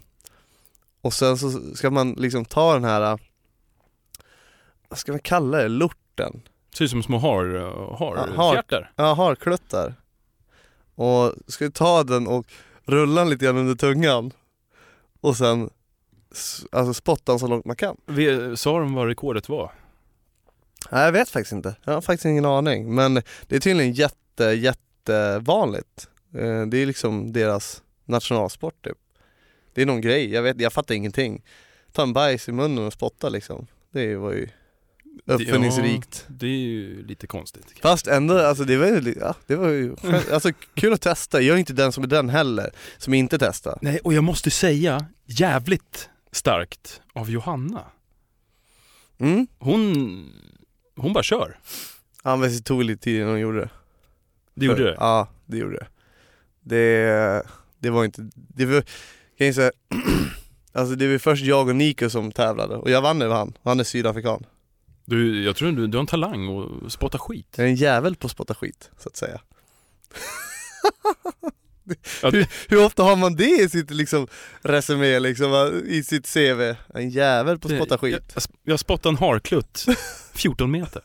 och 1.01 1.13
sen 1.13 1.39
så 1.39 1.75
ska 1.77 1.91
man 1.91 2.13
liksom 2.13 2.45
ta 2.45 2.73
den 2.75 2.85
här, 2.85 3.13
eh, 3.13 3.17
vad 4.89 4.99
ska 4.99 5.13
man 5.13 5.21
kalla 5.21 5.59
det, 5.59 5.69
lorten? 5.69 6.43
ser 6.75 6.85
ut 6.85 6.91
som 6.91 7.03
små 7.03 7.19
har, 7.19 7.45
har, 7.97 8.17
Ja, 8.17 8.37
har. 8.37 8.53
fjärtar. 8.55 8.93
Ja, 8.97 9.15
harkluttar. 9.15 9.95
Och 10.95 11.35
ska 11.47 11.71
ta 11.71 12.03
den 12.05 12.27
och 12.27 12.47
rulla 12.85 13.21
den 13.21 13.31
lite 13.31 13.45
grann 13.45 13.57
under 13.57 13.75
tungan 13.75 14.33
och 15.21 15.37
sen 15.37 15.71
alltså 16.73 16.95
spotta 16.95 17.39
så 17.39 17.47
långt 17.47 17.65
man 17.65 17.77
kan. 17.77 17.97
Vi- 18.07 18.57
Sa 18.57 18.79
de 18.79 18.95
vad 18.95 19.07
rekordet 19.09 19.49
var? 19.49 19.73
Nej 20.91 21.05
jag 21.05 21.13
vet 21.13 21.29
faktiskt 21.29 21.53
inte, 21.53 21.75
jag 21.85 21.93
har 21.93 22.01
faktiskt 22.01 22.25
ingen 22.25 22.45
aning 22.45 22.95
men 22.95 23.15
det 23.47 23.57
är 23.57 23.61
tydligen 23.61 23.93
jätte, 23.93 24.45
jättevanligt. 24.45 26.09
Eh, 26.35 26.67
Det 26.67 26.79
är 26.79 26.87
liksom 26.87 27.33
deras 27.33 27.83
nationalsport 28.05 28.85
typ. 28.85 28.97
Det 29.75 29.83
är 29.83 29.87
någon 29.87 30.01
grej, 30.01 30.33
jag 30.33 30.43
vet, 30.43 30.61
jag 30.61 30.73
fattar 30.73 30.95
ingenting. 30.95 31.43
Ta 31.93 32.03
en 32.03 32.13
bajs 32.13 32.49
i 32.49 32.53
munnen 32.53 32.87
och 32.87 32.93
spotta 32.93 33.29
liksom. 33.29 33.67
Det 33.93 34.17
var 34.17 34.33
ju 34.33 34.49
uppfinningsrikt. 35.27 36.25
Det 36.29 36.47
är 36.47 36.51
ju 36.51 37.07
lite 37.07 37.27
konstigt. 37.27 37.67
Fast 37.83 38.07
ändå, 38.07 38.39
alltså 38.39 38.65
det 38.65 38.77
var 38.77 38.87
ju, 38.87 39.15
ja, 39.21 39.35
det 39.47 39.57
var 39.57 39.69
ju 39.69 39.97
skönt. 39.97 40.31
alltså 40.31 40.51
kul 40.75 40.93
att 40.93 41.01
testa. 41.01 41.41
Jag 41.41 41.55
är 41.55 41.59
inte 41.59 41.73
den 41.73 41.93
som 41.93 42.05
är 42.05 42.09
den 42.09 42.29
heller, 42.29 42.71
som 42.99 43.15
inte 43.15 43.39
testar. 43.39 43.79
Nej, 43.83 43.99
och 44.05 44.15
jag 44.15 44.25
måste 44.25 44.51
säga 44.51 45.07
jävligt 45.27 46.09
starkt 46.33 47.03
av 47.13 47.31
Johanna. 47.31 47.85
Mm. 49.19 49.47
Hon, 49.59 50.33
hon 50.97 51.13
bara 51.13 51.23
kör. 51.23 51.59
Ja 52.25 52.37
men 52.37 52.51
det 52.51 52.61
tog 52.61 52.85
lite 52.85 53.03
tid 53.03 53.17
innan 53.17 53.31
hon 53.31 53.41
gjorde 53.41 53.61
det. 53.61 53.71
Det 54.55 54.67
gjorde 54.67 54.85
det. 54.85 54.97
Ja, 54.99 55.29
det 55.47 55.57
gjorde 55.57 55.77
det. 55.77 55.87
Det, 56.61 57.43
det 57.79 57.91
var 57.91 58.05
inte, 58.05 58.31
det 58.35 58.67
var, 58.67 58.81
kan 59.39 59.47
jag 59.47 59.55
säga, 59.55 59.73
alltså 60.73 60.95
det 60.95 61.09
var 61.09 61.19
först 61.19 61.45
jag 61.45 61.69
och 61.69 61.77
Nico 61.77 62.11
som 62.11 62.33
tävlade 62.33 62.77
och 62.77 62.91
jag 62.91 63.03
vann 63.03 63.23
över 63.23 63.35
han, 63.35 63.53
han 63.63 63.81
är 63.81 63.85
sydafrikan. 63.85 64.47
Du, 65.05 65.45
jag 65.45 65.57
tror 65.57 65.73
du, 65.73 65.87
du 65.87 65.97
har 65.97 66.01
en 66.01 66.07
talang 66.07 66.49
och 66.49 66.93
spotta 66.93 67.19
skit. 67.19 67.55
Jag 67.57 67.67
är 67.67 67.71
en 67.71 67.77
jävel 67.77 68.17
på 68.17 68.27
att 68.27 68.31
spotta 68.31 68.55
skit, 68.55 68.91
så 68.99 69.09
att 69.09 69.17
säga. 69.17 69.41
Hur, 72.23 72.47
hur 72.69 72.85
ofta 72.85 73.03
har 73.03 73.17
man 73.17 73.37
det 73.37 73.63
i 73.63 73.69
sitt 73.69 73.91
liksom 73.91 74.27
resumé 74.63 75.19
liksom, 75.21 75.83
i 75.87 76.03
sitt 76.03 76.33
CV? 76.35 76.75
En 76.95 77.11
jävel 77.11 77.59
på 77.59 77.69
att 77.69 77.75
spotta 77.77 77.99
skit. 77.99 78.33
Jag, 78.35 78.43
jag 78.65 78.81
spottade 78.81 79.13
en 79.13 79.17
harklutt 79.19 79.87
14 80.35 80.71
meter. 80.71 81.03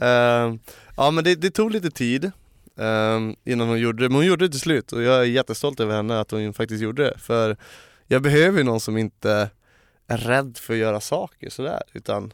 Ehm, 0.00 0.58
ja 0.96 1.10
men 1.10 1.24
det, 1.24 1.34
det 1.34 1.50
tog 1.50 1.70
lite 1.70 1.90
tid 1.90 2.30
ehm, 2.78 3.36
innan 3.44 3.68
hon 3.68 3.78
gjorde 3.78 4.02
det, 4.02 4.08
men 4.08 4.16
hon 4.16 4.26
gjorde 4.26 4.44
det 4.46 4.50
till 4.50 4.60
slut 4.60 4.92
och 4.92 5.02
jag 5.02 5.20
är 5.20 5.24
jättestolt 5.24 5.80
över 5.80 5.94
henne 5.96 6.20
att 6.20 6.30
hon 6.30 6.54
faktiskt 6.54 6.82
gjorde 6.82 7.02
det. 7.04 7.18
För 7.18 7.56
jag 8.06 8.22
behöver 8.22 8.58
ju 8.58 8.64
någon 8.64 8.80
som 8.80 8.98
inte 8.98 9.50
är 10.08 10.18
rädd 10.18 10.58
för 10.58 10.72
att 10.74 10.78
göra 10.78 11.00
saker 11.00 11.50
sådär, 11.50 11.82
utan 11.92 12.32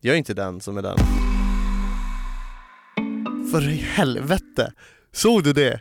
jag 0.00 0.14
är 0.14 0.18
inte 0.18 0.34
den 0.34 0.60
som 0.60 0.78
är 0.78 0.82
den. 0.82 0.98
För 3.50 3.68
i 3.68 3.76
helvete! 3.76 4.72
Såg 5.12 5.44
du 5.44 5.52
det? 5.52 5.80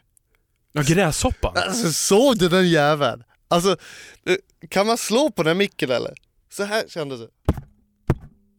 Ja, 0.71 0.81
gräshoppan. 0.81 1.57
Alltså 1.57 1.91
såg 1.91 2.37
du 2.37 2.49
den 2.49 2.69
jäveln? 2.69 3.23
Alltså, 3.47 3.77
eh, 4.25 4.35
kan 4.69 4.87
man 4.87 4.97
slå 4.97 5.31
på 5.31 5.43
den 5.43 5.57
micken 5.57 5.91
eller? 5.91 6.13
Så 6.49 6.63
här 6.63 6.83
kändes 6.87 7.19
det. 7.19 7.29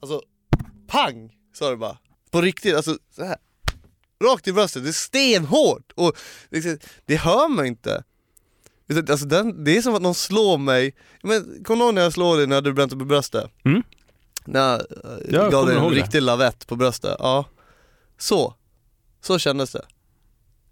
Alltså, 0.03 0.23
pang! 0.89 1.37
Sa 1.55 1.71
det 1.71 1.77
bara. 1.77 1.99
På 2.31 2.41
riktigt, 2.41 2.77
alltså 2.77 2.99
så 3.17 3.25
här. 3.25 3.37
Rakt 4.25 4.49
i 4.49 4.53
bröstet, 4.53 4.83
det 4.83 4.89
är 4.89 4.93
stenhårt! 4.93 5.93
Och 5.95 6.17
liksom, 6.51 6.79
det 7.07 7.17
hör 7.17 7.49
man 7.49 7.67
inte. 7.67 8.05
Alltså 9.09 9.27
den, 9.27 9.65
det 9.65 9.77
är 9.77 9.83
som 9.83 9.95
att 9.95 10.03
någon 10.03 10.15
slår 10.15 10.59
mig, 10.59 10.95
men 11.23 11.65
kom 11.65 11.79
du 11.79 11.85
ihåg 11.85 11.95
när 11.95 12.03
jag 12.03 12.13
slår 12.13 12.37
dig 12.37 12.47
när 12.47 12.61
du 12.61 12.73
bränt 12.73 12.99
på 12.99 13.05
bröstet? 13.05 13.51
Mm. 13.65 13.83
När 14.45 14.61
jag 14.61 14.83
Jag 15.29 15.45
eh, 15.45 15.51
gav 15.51 15.51
kommer 15.51 15.75
dig 15.75 15.85
en 15.85 15.91
riktig 15.91 16.23
lavett 16.23 16.67
på 16.67 16.77
bröstet, 16.77 17.17
ja. 17.19 17.45
Så, 18.19 18.55
så 19.21 19.39
kändes 19.39 19.73
det. 19.73 19.85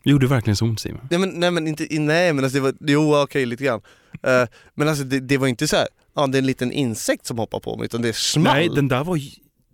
Gjorde 0.03 0.27
verkligen 0.27 0.57
så 0.57 0.65
ont 0.65 0.81
Simon? 0.81 1.09
Nej 1.11 1.21
men, 1.21 1.29
nej 1.31 1.51
men 1.51 1.67
inte, 1.69 1.87
nej 1.91 2.33
men 2.33 2.45
alltså 2.45 2.59
det 2.59 2.63
var, 2.63 2.75
jo 2.81 3.17
okej 3.17 3.47
lite 3.47 3.65
grann. 3.65 3.81
Eh, 4.23 4.49
men 4.75 4.89
alltså 4.89 5.05
det, 5.05 5.21
det 5.21 5.39
var 5.39 5.47
inte 5.49 5.69
så 5.69 5.77
här. 5.77 5.89
ja 6.15 6.27
det 6.27 6.39
är 6.39 6.41
en 6.41 6.47
liten 6.47 6.73
insekt 6.73 7.27
som 7.27 7.39
hoppar 7.39 7.61
på 7.61 7.77
mig 7.77 7.85
utan 7.85 8.03
det 8.03 8.17
small. 8.17 8.55
Nej, 8.55 8.69
den 8.69 8.89
där 8.89 9.05
var 9.05 9.21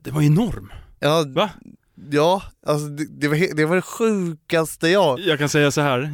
den 0.02 0.14
var 0.14 0.23
enorm. 0.23 0.73
ja, 1.00 1.25
Va? 1.28 1.50
ja, 2.11 2.43
alltså 2.66 2.87
det, 2.87 3.07
det, 3.21 3.28
var, 3.28 3.57
det 3.57 3.64
var 3.64 3.76
det 3.76 3.83
sjukaste 3.83 4.88
jag... 4.88 5.21
Jag 5.21 5.38
kan 5.38 5.49
säga 5.49 5.71
så 5.71 5.81
här. 5.81 6.12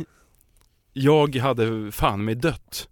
Jag 0.93 1.37
hade 1.37 1.93
fan 1.93 2.25
mig 2.25 2.35
dött. 2.35 2.88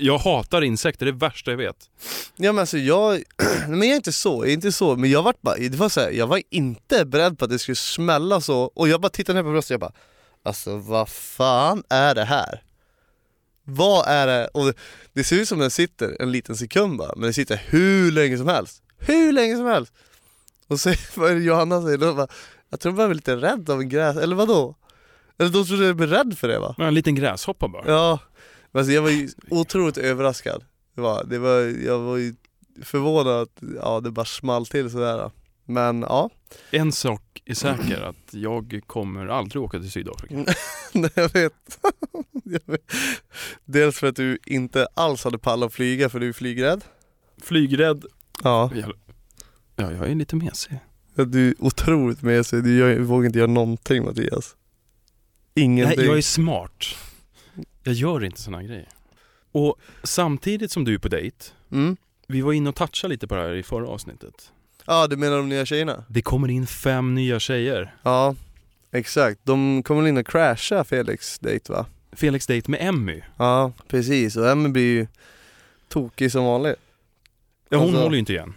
Jag 0.00 0.18
hatar 0.18 0.62
insekter, 0.62 1.06
det 1.06 1.10
är 1.10 1.12
det 1.12 1.18
värsta 1.18 1.50
jag 1.50 1.58
vet. 1.58 1.90
Ja 2.36 2.52
men 2.52 2.58
alltså 2.58 2.78
jag, 2.78 3.22
men 3.68 3.82
jag 3.82 3.90
är 3.90 3.96
inte 3.96 4.12
så, 4.12 4.44
jag 4.44 4.48
är 4.48 4.54
inte 4.54 4.72
så, 4.72 4.96
men 4.96 5.10
jag 5.10 5.22
var 5.22 5.34
bara, 5.40 5.56
det 5.56 5.76
var 5.76 5.88
så 5.88 6.00
här, 6.00 6.10
jag 6.10 6.26
var 6.26 6.42
inte 6.50 7.04
beredd 7.04 7.38
på 7.38 7.44
att 7.44 7.50
det 7.50 7.58
skulle 7.58 7.76
smälla 7.76 8.40
så 8.40 8.62
och 8.74 8.88
jag 8.88 9.00
bara 9.00 9.08
tittade 9.08 9.38
ner 9.38 9.44
på 9.44 9.50
bröstet 9.50 9.70
och 9.70 9.72
jag 9.74 9.80
bara 9.80 9.92
Alltså 10.46 10.76
vad 10.76 11.08
fan 11.08 11.82
är 11.88 12.14
det 12.14 12.24
här? 12.24 12.62
Vad 13.64 14.08
är 14.08 14.26
det? 14.26 14.48
Och 14.54 14.66
det, 14.66 14.74
det 15.12 15.24
ser 15.24 15.36
ut 15.36 15.48
som 15.48 15.58
den 15.58 15.70
sitter 15.70 16.16
en 16.22 16.32
liten 16.32 16.56
sekund 16.56 16.98
bara, 16.98 17.12
men 17.16 17.22
den 17.22 17.34
sitter 17.34 17.62
hur 17.66 18.12
länge 18.12 18.38
som 18.38 18.48
helst. 18.48 18.82
Hur 18.98 19.32
länge 19.32 19.56
som 19.56 19.66
helst! 19.66 19.92
Och 20.66 20.80
så 20.80 20.92
vad 21.14 21.30
är 21.30 21.34
det 21.34 21.40
Johanna 21.40 21.82
säger, 21.82 21.98
då 21.98 22.14
bara, 22.14 22.28
jag 22.70 22.80
tror 22.80 23.00
jag 23.00 23.08
var 23.08 23.14
lite 23.14 23.36
rädd 23.36 23.70
av 23.70 23.80
en 23.80 23.88
gräs, 23.88 24.16
eller 24.16 24.36
vadå? 24.36 24.74
Eller 25.38 25.50
de 25.50 25.66
trodde 25.66 25.86
jag 25.86 25.96
blev 25.96 26.10
rädd 26.10 26.38
för 26.38 26.48
det 26.48 26.58
va? 26.58 26.74
Men 26.78 26.86
En 26.86 26.94
liten 26.94 27.14
gräshoppa 27.14 27.68
bara. 27.68 27.82
Ja, 27.86 28.18
men 28.72 28.80
alltså 28.80 28.92
jag 28.92 29.02
var 29.02 29.10
ju 29.10 29.28
otroligt 29.50 29.98
överraskad. 29.98 30.64
Det 30.94 31.00
var, 31.00 31.24
det 31.24 31.38
var, 31.38 31.60
jag 31.86 31.98
var 31.98 32.16
ju 32.16 32.34
förvånad 32.82 33.42
att 33.42 33.62
ja, 33.82 34.00
det 34.00 34.10
bara 34.10 34.24
small 34.24 34.66
till 34.66 34.90
sådär. 34.90 35.30
Men 35.66 36.00
ja, 36.00 36.30
En 36.70 36.92
sak 36.92 37.42
är 37.44 37.54
säker, 37.54 38.02
att 38.02 38.34
jag 38.34 38.80
kommer 38.86 39.26
aldrig 39.26 39.62
åka 39.62 39.78
till 39.78 39.90
Sydafrika. 39.90 40.34
Nej, 40.92 41.10
jag 41.14 41.32
vet. 41.32 41.78
jag 42.44 42.60
vet. 42.64 42.92
Dels 43.64 43.98
för 43.98 44.06
att 44.06 44.16
du 44.16 44.38
inte 44.46 44.86
alls 44.94 45.24
hade 45.24 45.38
pallat 45.38 45.66
att 45.66 45.74
flyga 45.74 46.08
för 46.08 46.20
du 46.20 46.28
är 46.28 46.32
flygrädd. 46.32 46.84
Flygrädd. 47.42 48.04
Ja, 48.42 48.70
Jag, 48.74 48.92
ja, 49.76 49.92
jag 49.92 50.10
är 50.10 50.14
lite 50.14 50.36
mesig. 50.36 50.78
du 51.14 51.48
är 51.48 51.54
otroligt 51.58 52.22
mesig. 52.22 52.64
Du 52.64 52.78
gör, 52.78 52.98
vågar 52.98 53.26
inte 53.26 53.38
göra 53.38 53.50
någonting 53.50 54.04
Mattias. 54.04 54.56
Ingenting. 55.54 55.98
Nej, 55.98 56.06
jag 56.06 56.18
är 56.18 56.22
smart. 56.22 56.84
Jag 57.82 57.94
gör 57.94 58.24
inte 58.24 58.40
såna 58.40 58.62
grejer. 58.62 58.88
Och 59.52 59.76
samtidigt 60.02 60.70
som 60.70 60.84
du 60.84 60.94
är 60.94 60.98
på 60.98 61.08
dejt, 61.08 61.36
mm. 61.72 61.96
vi 62.26 62.40
var 62.40 62.52
inne 62.52 62.68
och 62.68 62.74
touchade 62.74 63.12
lite 63.14 63.26
på 63.26 63.34
det 63.34 63.40
här 63.40 63.54
i 63.54 63.62
förra 63.62 63.88
avsnittet. 63.88 64.52
Ja, 64.86 65.06
du 65.06 65.16
menar 65.16 65.36
de 65.36 65.48
nya 65.48 65.66
tjejerna? 65.66 66.04
Det 66.08 66.22
kommer 66.22 66.48
in 66.50 66.66
fem 66.66 67.14
nya 67.14 67.40
tjejer. 67.40 67.94
Ja, 68.02 68.34
exakt. 68.92 69.40
De 69.44 69.82
kommer 69.82 70.08
in 70.08 70.16
och 70.16 70.26
crasha 70.26 70.84
Felix 70.84 71.38
dejt 71.38 71.72
va? 71.72 71.86
Felix 72.12 72.46
dejt 72.46 72.70
med 72.70 72.80
Emmy. 72.88 73.22
Ja, 73.36 73.72
precis. 73.88 74.36
Och 74.36 74.48
Emmy 74.48 74.68
blir 74.68 74.82
ju 74.94 75.06
tokig 75.88 76.32
som 76.32 76.44
vanligt. 76.44 76.76
Ja, 77.68 77.78
hon 77.78 77.86
Alltså- 77.86 78.00
håller 78.02 78.12
ju 78.14 78.18
inte 78.18 78.32
igen. 78.32 78.54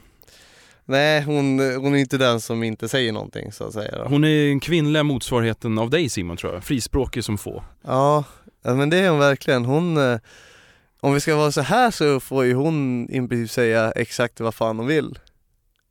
Nej, 0.85 1.21
hon, 1.21 1.59
hon 1.59 1.95
är 1.95 1.99
inte 1.99 2.17
den 2.17 2.41
som 2.41 2.63
inte 2.63 2.89
säger 2.89 3.11
någonting 3.11 3.51
så 3.51 3.63
att 3.63 3.73
säga. 3.73 3.97
Då. 3.97 4.03
Hon 4.09 4.23
är 4.23 4.47
den 4.47 4.59
kvinnliga 4.59 5.03
motsvarigheten 5.03 5.77
av 5.79 5.89
dig 5.89 6.09
Simon 6.09 6.37
tror 6.37 6.53
jag. 6.53 6.63
Frispråkig 6.63 7.23
som 7.23 7.37
få. 7.37 7.63
Ja, 7.81 8.23
men 8.61 8.89
det 8.89 8.97
är 8.97 9.09
hon 9.09 9.19
verkligen. 9.19 9.65
Hon, 9.65 9.97
eh, 9.97 10.19
om 10.99 11.13
vi 11.13 11.19
ska 11.19 11.35
vara 11.35 11.51
så 11.51 11.61
här 11.61 11.91
så 11.91 12.19
får 12.19 12.45
ju 12.45 12.53
hon 12.53 13.07
i 13.09 13.27
princip 13.27 13.51
säga 13.51 13.91
exakt 13.91 14.39
vad 14.39 14.55
fan 14.55 14.77
hon 14.77 14.87
vill. 14.87 15.19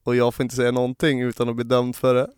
Och 0.09 0.17
jag 0.17 0.35
får 0.35 0.43
inte 0.43 0.57
säga 0.57 0.71
någonting 0.71 1.21
utan 1.21 1.49
att 1.49 1.55
bli 1.55 1.65
dömd 1.65 1.97
för 1.97 2.15
det. 2.15 2.31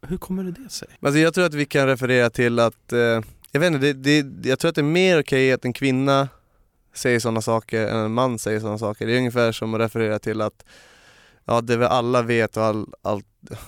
Hur 0.08 0.16
kommer 0.16 0.44
det 0.44 0.50
det 0.50 0.70
sig? 0.70 0.88
Alltså 1.00 1.18
jag 1.18 1.34
tror 1.34 1.44
att 1.44 1.54
vi 1.54 1.66
kan 1.66 1.86
referera 1.86 2.30
till 2.30 2.58
att, 2.58 2.92
eh, 2.92 3.20
jag 3.50 3.60
vet 3.60 3.72
inte, 3.72 3.92
det, 3.92 4.22
det, 4.22 4.48
jag 4.48 4.58
tror 4.58 4.68
att 4.68 4.74
det 4.74 4.80
är 4.80 4.82
mer 4.82 5.20
okej 5.20 5.52
att 5.52 5.64
en 5.64 5.72
kvinna 5.72 6.28
säger 6.94 7.20
sådana 7.20 7.42
saker 7.42 7.86
än 7.86 7.96
en 7.96 8.12
man 8.12 8.38
säger 8.38 8.60
sådana 8.60 8.78
saker. 8.78 9.06
Det 9.06 9.12
är 9.12 9.18
ungefär 9.18 9.52
som 9.52 9.74
att 9.74 9.80
referera 9.80 10.18
till 10.18 10.40
att, 10.40 10.64
ja 11.44 11.60
det 11.60 11.76
vi 11.76 11.84
alla 11.84 12.22
vet 12.22 12.56
och 12.56 12.64
all, 12.64 12.86
all, 13.02 13.22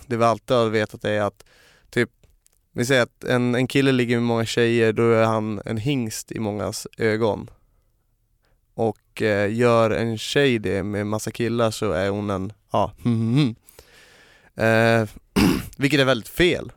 det 0.07 0.17
vi 0.17 0.25
alltid 0.25 0.57
har 0.57 0.69
vetat 0.69 1.05
är 1.05 1.21
att 1.21 1.45
typ, 1.91 2.11
vi 2.73 2.85
säger 2.87 3.03
att 3.03 3.25
en, 3.25 3.55
en 3.55 3.67
kille 3.67 3.93
ligger 3.93 4.17
med 4.17 4.25
många 4.25 4.45
tjejer, 4.45 4.93
då 4.93 5.11
är 5.11 5.25
han 5.25 5.61
en 5.65 5.77
hingst 5.77 6.33
i 6.33 6.41
mångas 6.41 6.87
ögon. 6.97 7.51
Och 8.79 9.23
eh, 9.23 9.53
gör 9.55 9.91
en 9.91 10.19
tjej 10.19 10.59
det 10.59 10.83
med 10.83 11.07
massa 11.07 11.31
killar 11.31 11.71
så 11.71 11.93
är 11.93 12.09
hon 12.11 12.31
en, 12.31 12.53
ja, 12.73 12.93
eh, 14.57 15.09
vilket 15.79 16.01
är 16.01 16.05
väldigt 16.05 16.29
fel. 16.29 16.73
Ja, 16.73 16.75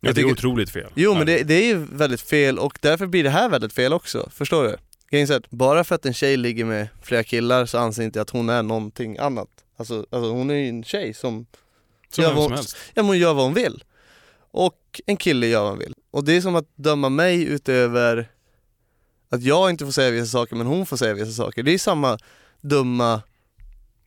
Jag 0.00 0.14
det 0.14 0.20
är 0.20 0.22
tycker- 0.22 0.32
otroligt 0.32 0.70
fel. 0.70 0.90
Jo 0.94 1.14
men 1.14 1.26
det, 1.26 1.42
det 1.42 1.54
är 1.54 1.64
ju 1.66 1.76
väldigt 1.92 2.20
fel 2.20 2.58
och 2.58 2.78
därför 2.80 3.06
blir 3.06 3.24
det 3.24 3.30
här 3.30 3.48
väldigt 3.48 3.72
fel 3.72 3.92
också, 3.92 4.28
förstår 4.32 4.62
du? 4.64 4.76
Att 5.34 5.50
bara 5.50 5.84
för 5.84 5.94
att 5.94 6.06
en 6.06 6.14
tjej 6.14 6.36
ligger 6.36 6.64
med 6.64 6.88
flera 7.02 7.24
killar 7.24 7.66
så 7.66 7.78
anser 7.78 8.02
inte 8.02 8.18
jag 8.18 8.22
att 8.22 8.30
hon 8.30 8.48
är 8.48 8.62
någonting 8.62 9.18
annat. 9.18 9.48
Alltså, 9.76 10.06
alltså 10.10 10.30
hon 10.32 10.50
är 10.50 10.54
ju 10.54 10.68
en 10.68 10.84
tjej 10.84 11.14
som, 11.14 11.46
Som 12.08 12.24
vem 12.24 12.34
vad- 12.36 12.50
helst. 12.52 12.76
ja 12.94 13.02
hon 13.02 13.18
gör 13.18 13.34
vad 13.34 13.44
hon 13.44 13.54
vill. 13.54 13.84
Och 14.50 15.00
en 15.06 15.16
kille 15.16 15.46
gör 15.46 15.60
vad 15.60 15.68
han 15.68 15.78
vill. 15.78 15.94
Och 16.10 16.24
det 16.24 16.32
är 16.36 16.40
som 16.40 16.56
att 16.56 16.68
döma 16.76 17.08
mig 17.08 17.44
utöver 17.44 18.30
att 19.32 19.42
jag 19.42 19.70
inte 19.70 19.84
får 19.84 19.92
säga 19.92 20.10
vissa 20.10 20.26
saker 20.26 20.56
men 20.56 20.66
hon 20.66 20.86
får 20.86 20.96
säga 20.96 21.14
vissa 21.14 21.32
saker. 21.32 21.62
Det 21.62 21.74
är 21.74 21.78
samma 21.78 22.18
dumma, 22.60 23.22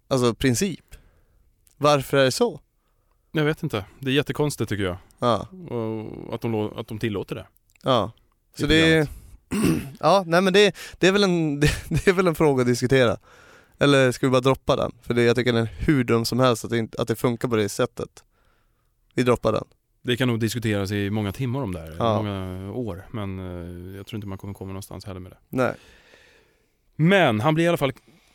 alltså 0.07 0.35
princip. 0.35 0.95
Varför 1.77 2.17
är 2.17 2.23
det 2.23 2.31
så? 2.31 2.59
Jag 3.31 3.45
vet 3.45 3.63
inte. 3.63 3.85
Det 3.99 4.09
är 4.09 4.13
jättekonstigt 4.13 4.69
tycker 4.69 4.83
jag. 4.83 4.97
Ja, 5.19 5.47
Och 5.69 6.35
att 6.35 6.41
de, 6.41 6.77
att 6.77 6.87
de 6.87 6.99
tillåter 6.99 7.35
det. 7.35 7.47
ja. 7.83 8.11
Så 8.57 8.65
det 8.67 8.93
är, 8.93 9.07
ja 9.99 10.23
nej 10.27 10.41
men 10.41 10.53
det, 10.53 10.75
det, 10.99 11.07
är 11.07 11.11
väl 11.11 11.23
en, 11.23 11.59
det, 11.59 11.71
det 11.89 12.07
är 12.07 12.13
väl 12.13 12.27
en 12.27 12.35
fråga 12.35 12.61
att 12.61 12.67
diskutera. 12.67 13.17
Eller 13.79 14.11
ska 14.11 14.25
vi 14.25 14.31
bara 14.31 14.41
droppa 14.41 14.75
den? 14.75 14.91
För 15.01 15.13
det, 15.13 15.23
jag 15.23 15.35
tycker 15.35 15.53
den 15.53 15.61
är 15.61 15.73
hur 15.79 16.03
dum 16.03 16.25
som 16.25 16.39
helst 16.39 16.65
att 16.65 16.71
det, 16.71 16.95
att 16.99 17.07
det 17.07 17.15
funkar 17.15 17.47
på 17.47 17.55
det 17.55 17.69
sättet. 17.69 18.23
Vi 19.13 19.23
droppar 19.23 19.51
den. 19.51 19.65
Det 20.05 20.17
kan 20.17 20.27
nog 20.27 20.39
diskuteras 20.39 20.91
i 20.91 21.09
många 21.09 21.31
timmar 21.31 21.61
om 21.63 21.73
det 21.73 21.79
här, 21.79 21.95
Ja. 21.99 22.17
många 22.21 22.71
år. 22.71 23.07
Men 23.11 23.39
eh, 23.39 23.95
jag 23.97 24.05
tror 24.07 24.17
inte 24.17 24.27
man 24.27 24.37
kommer 24.37 24.53
komma 24.53 24.67
någonstans 24.67 25.05
heller 25.05 25.19
med 25.19 25.31
det. 25.31 25.37
Nej. 25.49 25.73
Men 26.95 27.39
han 27.39 27.53
blir 27.55 27.65
i 27.65 27.67
alla 27.67 27.77
fall 27.77 27.91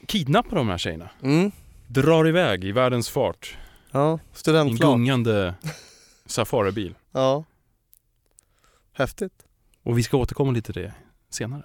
kidnappad 0.07 0.53
av 0.53 0.59
de 0.59 0.69
här 0.71 0.79
tjejerna. 0.79 1.11
Mm. 1.23 1.51
Drar 1.87 2.29
iväg 2.29 2.65
i 2.65 2.73
världens 2.73 3.09
fart. 3.09 3.59
Ja, 3.91 4.19
I 4.47 4.51
en 4.57 4.77
gungande 4.77 5.55
safaribil. 6.27 6.95
Ja. 7.13 7.45
Häftigt. 8.93 9.33
Och 9.83 9.99
vi 9.99 10.03
ska 10.03 10.17
återkomma 10.17 10.53
lite 10.53 10.73
till 10.73 10.83
det 10.83 10.95
senare. 11.31 11.65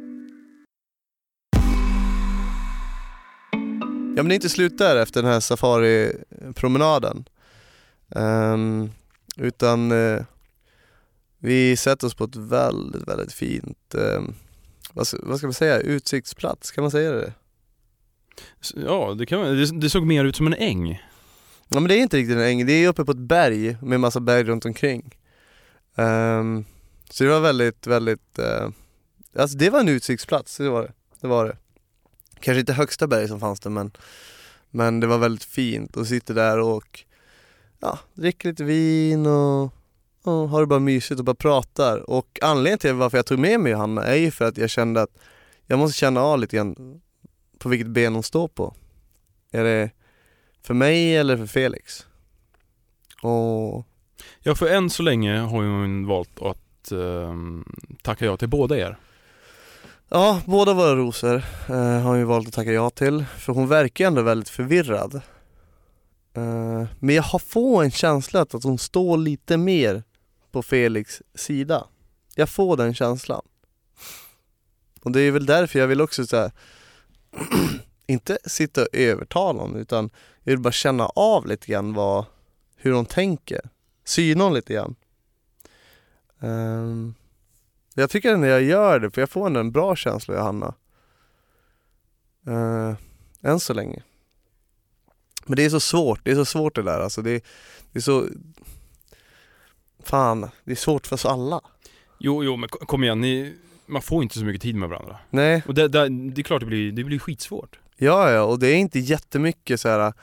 Ja 4.15 4.23
men 4.23 4.27
det 4.27 4.33
är 4.33 4.35
inte 4.35 4.49
slut 4.49 4.77
där 4.77 4.95
efter 4.95 5.21
den 5.21 5.31
här 5.31 5.39
safaripromenaden. 5.39 7.25
Ehm, 8.15 8.89
utan 9.37 9.91
eh, 9.91 10.23
vi 11.37 11.77
sätter 11.77 12.07
oss 12.07 12.13
på 12.15 12.23
ett 12.23 12.35
väldigt, 12.35 13.07
väldigt 13.07 13.33
fint, 13.33 13.95
ehm, 13.95 14.33
vad, 14.93 15.07
ska- 15.07 15.17
vad 15.23 15.37
ska 15.37 15.47
man 15.47 15.53
säga, 15.53 15.79
utsiktsplats, 15.79 16.71
kan 16.71 16.81
man 16.83 16.91
säga 16.91 17.11
det? 17.11 17.33
Ja, 18.75 19.15
det, 19.17 19.25
kan, 19.25 19.39
man- 19.39 19.55
det, 19.57 19.79
det 19.79 19.89
såg 19.89 20.05
mer 20.05 20.25
ut 20.25 20.35
som 20.35 20.47
en 20.47 20.53
äng. 20.53 20.89
Ja 21.67 21.79
men 21.79 21.87
det 21.87 21.95
är 21.95 22.01
inte 22.01 22.17
riktigt 22.17 22.35
en 22.37 22.41
äng, 22.43 22.65
det 22.65 22.73
är 22.73 22.87
uppe 22.89 23.05
på 23.05 23.11
ett 23.11 23.17
berg 23.17 23.77
med 23.81 23.99
massa 23.99 24.19
berg 24.19 24.43
runt 24.43 24.65
omkring. 24.65 25.15
Ehm, 25.95 26.65
så 27.09 27.23
det 27.23 27.29
var 27.29 27.39
väldigt, 27.39 27.87
väldigt, 27.87 28.39
eh, 28.39 28.69
alltså 29.37 29.57
det 29.57 29.69
var 29.69 29.79
en 29.79 29.87
utsiktsplats, 29.89 30.57
det 30.57 30.69
var 30.69 30.81
det. 30.81 30.93
det 31.21 31.27
var 31.27 31.45
det. 31.45 31.57
Kanske 32.41 32.59
inte 32.59 32.73
högsta 32.73 33.07
berg 33.07 33.27
som 33.27 33.39
fanns 33.39 33.59
där 33.59 33.69
men, 33.69 33.91
men 34.69 34.99
det 34.99 35.07
var 35.07 35.17
väldigt 35.17 35.43
fint 35.43 35.97
och 35.97 36.07
sitter 36.07 36.33
där 36.33 36.59
och 36.59 37.03
ja, 37.79 37.99
dricker 38.13 38.49
lite 38.49 38.63
vin 38.63 39.25
och 39.25 39.73
och 40.23 40.49
har 40.49 40.61
det 40.61 40.67
bara 40.67 40.79
mysigt 40.79 41.19
och 41.19 41.25
bara 41.25 41.35
pratar. 41.35 42.09
Och 42.09 42.39
anledningen 42.41 42.79
till 42.79 42.93
varför 42.93 43.17
jag 43.17 43.25
tog 43.25 43.39
med 43.39 43.59
mig 43.59 43.71
Johanna 43.71 44.03
är 44.03 44.15
ju 44.15 44.31
för 44.31 44.45
att 44.45 44.57
jag 44.57 44.69
kände 44.69 45.01
att 45.01 45.17
jag 45.65 45.79
måste 45.79 45.97
känna 45.97 46.21
av 46.21 46.39
lite 46.39 46.55
grann 46.55 47.01
på 47.57 47.69
vilket 47.69 47.87
ben 47.87 48.13
hon 48.13 48.23
står 48.23 48.47
på. 48.47 48.75
Är 49.51 49.63
det 49.63 49.91
för 50.61 50.73
mig 50.73 51.17
eller 51.17 51.37
för 51.37 51.45
Felix? 51.45 52.05
Och 53.21 53.87
Ja, 54.43 54.55
för 54.55 54.67
än 54.67 54.89
så 54.89 55.03
länge 55.03 55.39
har 55.39 55.63
hon 55.63 56.07
valt 56.07 56.41
att 56.41 56.91
eh, 56.91 57.35
tacka 58.01 58.25
ja 58.25 58.37
till 58.37 58.49
båda 58.49 58.77
er 58.77 58.97
ja, 60.11 60.41
båda 60.45 60.73
våra 60.73 60.95
rosor 60.95 61.43
eh, 61.69 61.75
har 61.75 62.01
hon 62.01 62.17
ju 62.17 62.23
valt 62.23 62.47
att 62.47 62.53
tacka 62.53 62.71
ja 62.71 62.89
till. 62.89 63.25
För 63.37 63.53
hon 63.53 63.67
verkar 63.67 64.05
ju 64.05 64.07
ändå 64.07 64.21
väldigt 64.21 64.49
förvirrad. 64.49 65.15
Eh, 66.33 66.83
men 66.99 67.15
jag 67.15 67.23
har 67.23 67.39
får 67.39 67.83
en 67.83 67.91
känsla 67.91 68.41
att 68.41 68.63
hon 68.63 68.77
står 68.77 69.17
lite 69.17 69.57
mer 69.57 70.03
på 70.51 70.63
Felix 70.63 71.21
sida. 71.35 71.87
Jag 72.35 72.49
får 72.49 72.77
den 72.77 72.93
känslan. 72.93 73.41
Och 75.01 75.11
det 75.11 75.21
är 75.21 75.31
väl 75.31 75.45
därför 75.45 75.79
jag 75.79 75.87
vill 75.87 76.01
också 76.01 76.25
säga 76.25 76.51
inte 78.07 78.37
sitta 78.45 78.81
och 78.81 78.87
övertala 78.93 79.61
honom 79.61 79.75
utan 79.75 80.09
jag 80.43 80.51
vill 80.51 80.59
bara 80.59 80.71
känna 80.71 81.05
av 81.05 81.47
lite 81.47 81.67
grann 81.67 81.93
vad, 81.93 82.25
hur 82.75 82.93
hon 82.93 83.05
tänker. 83.05 83.61
Syna 84.05 84.43
honom 84.43 84.55
lite 84.55 84.73
grann. 84.73 84.95
Ehm, 86.39 87.13
jag 87.95 88.09
tycker 88.09 88.37
när 88.37 88.47
jag 88.47 88.63
gör 88.63 88.99
det, 88.99 89.11
för 89.11 89.21
jag 89.21 89.29
får 89.29 89.57
en 89.57 89.71
bra 89.71 89.95
känsla 89.95 90.35
Johanna. 90.35 90.73
Uh, 92.47 92.93
än 93.41 93.59
så 93.59 93.73
länge. 93.73 94.03
Men 95.45 95.55
det 95.55 95.65
är 95.65 95.69
så 95.69 95.79
svårt, 95.79 96.19
det 96.23 96.31
är 96.31 96.35
så 96.35 96.45
svårt 96.45 96.75
det 96.75 96.81
där 96.83 96.99
alltså. 96.99 97.21
Det, 97.21 97.43
det 97.91 97.99
är 97.99 98.01
så... 98.01 98.25
Fan, 100.03 100.49
det 100.63 100.71
är 100.71 100.75
svårt 100.75 101.07
för 101.07 101.13
oss 101.15 101.25
alla. 101.25 101.61
Jo, 102.19 102.43
jo, 102.43 102.55
men 102.55 102.69
ko- 102.69 102.85
kom 102.85 103.03
igen, 103.03 103.21
ni, 103.21 103.55
man 103.85 104.01
får 104.01 104.23
inte 104.23 104.37
så 104.39 104.45
mycket 104.45 104.61
tid 104.61 104.75
med 104.75 104.89
varandra. 104.89 105.17
Nej, 105.29 105.63
Och 105.67 105.73
det, 105.73 105.87
det, 105.87 106.09
det 106.09 106.41
är 106.41 106.43
klart 106.43 106.59
det 106.59 106.65
blir, 106.65 106.91
det 106.91 107.03
blir 107.03 107.19
skitsvårt. 107.19 107.79
ja 107.97 108.31
ja, 108.31 108.41
och 108.43 108.59
det 108.59 108.67
är 108.67 108.75
inte 108.75 108.99
jättemycket 108.99 109.79
så 109.81 109.89
här. 109.89 110.13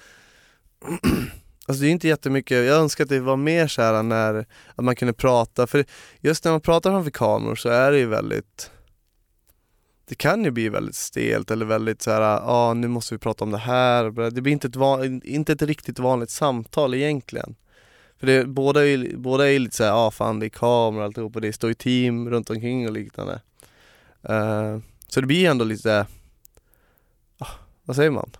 Alltså 1.68 1.82
det 1.82 1.88
är 1.88 1.92
inte 1.92 2.08
jättemycket, 2.08 2.66
jag 2.66 2.76
önskar 2.76 3.04
att 3.04 3.10
det 3.10 3.20
var 3.20 3.36
mer 3.36 3.66
så 3.66 3.82
här 3.82 4.02
när, 4.02 4.46
att 4.74 4.84
man 4.84 4.96
kunde 4.96 5.12
prata, 5.12 5.66
för 5.66 5.84
just 6.20 6.44
när 6.44 6.52
man 6.52 6.60
pratar 6.60 6.90
framför 6.90 7.10
kameror 7.10 7.54
så 7.54 7.68
är 7.68 7.92
det 7.92 7.98
ju 7.98 8.06
väldigt 8.06 8.70
Det 10.08 10.14
kan 10.14 10.44
ju 10.44 10.50
bli 10.50 10.68
väldigt 10.68 10.94
stelt 10.94 11.50
eller 11.50 11.66
väldigt 11.66 12.02
så 12.02 12.10
här, 12.10 12.20
ja 12.20 12.42
ah, 12.44 12.74
nu 12.74 12.88
måste 12.88 13.14
vi 13.14 13.18
prata 13.18 13.44
om 13.44 13.50
det 13.50 13.58
här, 13.58 14.30
det 14.30 14.40
blir 14.40 14.52
inte 14.52 14.68
ett, 14.68 14.76
van, 14.76 15.22
inte 15.24 15.52
ett 15.52 15.62
riktigt 15.62 15.98
vanligt 15.98 16.30
samtal 16.30 16.94
egentligen. 16.94 17.56
För 18.18 18.26
det, 18.26 18.44
båda 18.46 18.80
är 18.80 18.86
ju 18.86 19.16
båda 19.16 19.50
är 19.50 19.58
lite 19.58 19.76
såhär, 19.76 19.90
ja 19.90 20.06
ah, 20.06 20.10
fan 20.10 20.40
det 20.40 20.46
är 20.46 20.50
kameror 20.50 20.98
och 20.98 21.04
alltihop 21.04 21.34
och 21.34 21.40
det 21.40 21.52
står 21.52 21.70
ju 21.70 21.74
team 21.74 22.30
runt 22.30 22.50
omkring 22.50 22.86
och 22.86 22.92
liknande. 22.92 23.40
Uh, 24.30 24.78
Så 25.08 25.20
det 25.20 25.26
blir 25.26 25.50
ändå 25.50 25.64
lite, 25.64 26.06
ah, 27.38 27.54
vad 27.84 27.96
säger 27.96 28.10
man? 28.10 28.30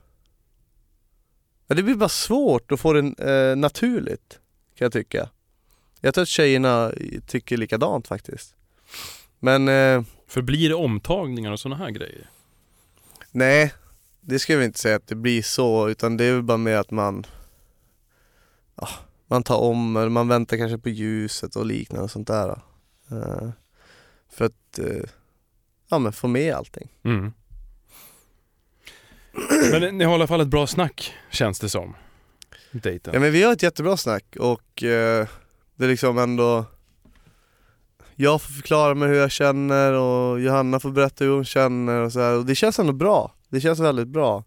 Ja, 1.70 1.74
det 1.74 1.82
blir 1.82 1.94
bara 1.94 2.08
svårt 2.08 2.72
att 2.72 2.80
få 2.80 2.92
det 2.92 3.30
eh, 3.32 3.56
naturligt, 3.56 4.40
kan 4.74 4.84
jag 4.84 4.92
tycka. 4.92 5.28
Jag 6.00 6.14
tror 6.14 6.22
att 6.22 6.28
tjejerna 6.28 6.92
tycker 7.26 7.56
likadant 7.56 8.08
faktiskt. 8.08 8.54
Men 9.38 9.68
eh, 9.68 10.02
För 10.26 10.42
blir 10.42 10.68
det 10.68 10.74
omtagningar 10.74 11.52
och 11.52 11.60
sådana 11.60 11.76
här 11.84 11.90
grejer? 11.90 12.30
nej, 13.30 13.72
det 14.20 14.38
ska 14.38 14.56
vi 14.56 14.64
inte 14.64 14.78
säga 14.78 14.96
att 14.96 15.06
det 15.06 15.14
blir 15.14 15.42
så, 15.42 15.88
utan 15.88 16.16
det 16.16 16.24
är 16.24 16.32
väl 16.32 16.42
bara 16.42 16.56
med 16.56 16.80
att 16.80 16.90
man 16.90 17.26
ja, 18.74 18.88
man 19.26 19.42
tar 19.42 19.58
om, 19.58 19.96
eller 19.96 20.08
man 20.08 20.28
väntar 20.28 20.56
kanske 20.56 20.78
på 20.78 20.88
ljuset 20.88 21.56
och 21.56 21.66
liknande 21.66 22.04
och 22.04 22.10
sånt 22.10 22.28
där. 22.28 22.48
Eh, 23.10 23.50
för 24.28 24.44
att 24.44 24.78
eh, 24.78 25.10
ja, 25.88 25.98
men 25.98 26.12
få 26.12 26.28
med 26.28 26.54
allting. 26.54 26.88
Mm. 27.02 27.32
Men 29.70 29.98
ni 29.98 30.04
har 30.04 30.12
i 30.12 30.14
alla 30.14 30.26
fall 30.26 30.40
ett 30.40 30.48
bra 30.48 30.66
snack, 30.66 31.14
känns 31.30 31.58
det 31.58 31.68
som. 31.68 31.94
Dejten. 32.72 33.14
Ja 33.14 33.20
men 33.20 33.32
vi 33.32 33.42
har 33.42 33.52
ett 33.52 33.62
jättebra 33.62 33.96
snack 33.96 34.24
och 34.40 34.82
eh, 34.82 35.26
det 35.76 35.84
är 35.84 35.88
liksom 35.88 36.18
ändå 36.18 36.64
Jag 38.14 38.42
får 38.42 38.52
förklara 38.52 38.94
mig 38.94 39.08
hur 39.08 39.16
jag 39.16 39.30
känner 39.30 39.92
och 39.92 40.40
Johanna 40.40 40.80
får 40.80 40.90
berätta 40.90 41.24
hur 41.24 41.32
hon 41.32 41.44
känner 41.44 42.00
och 42.00 42.12
så 42.12 42.20
här. 42.20 42.36
och 42.38 42.46
det 42.46 42.54
känns 42.54 42.78
ändå 42.78 42.92
bra. 42.92 43.34
Det 43.48 43.60
känns 43.60 43.78
väldigt 43.80 44.08
bra 44.08 44.44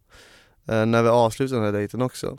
eh, 0.68 0.86
när 0.86 1.04
vi 1.04 1.10
avslutar 1.10 1.56
den 1.56 1.66
här 1.66 1.72
dejten 1.72 2.02
också. 2.02 2.38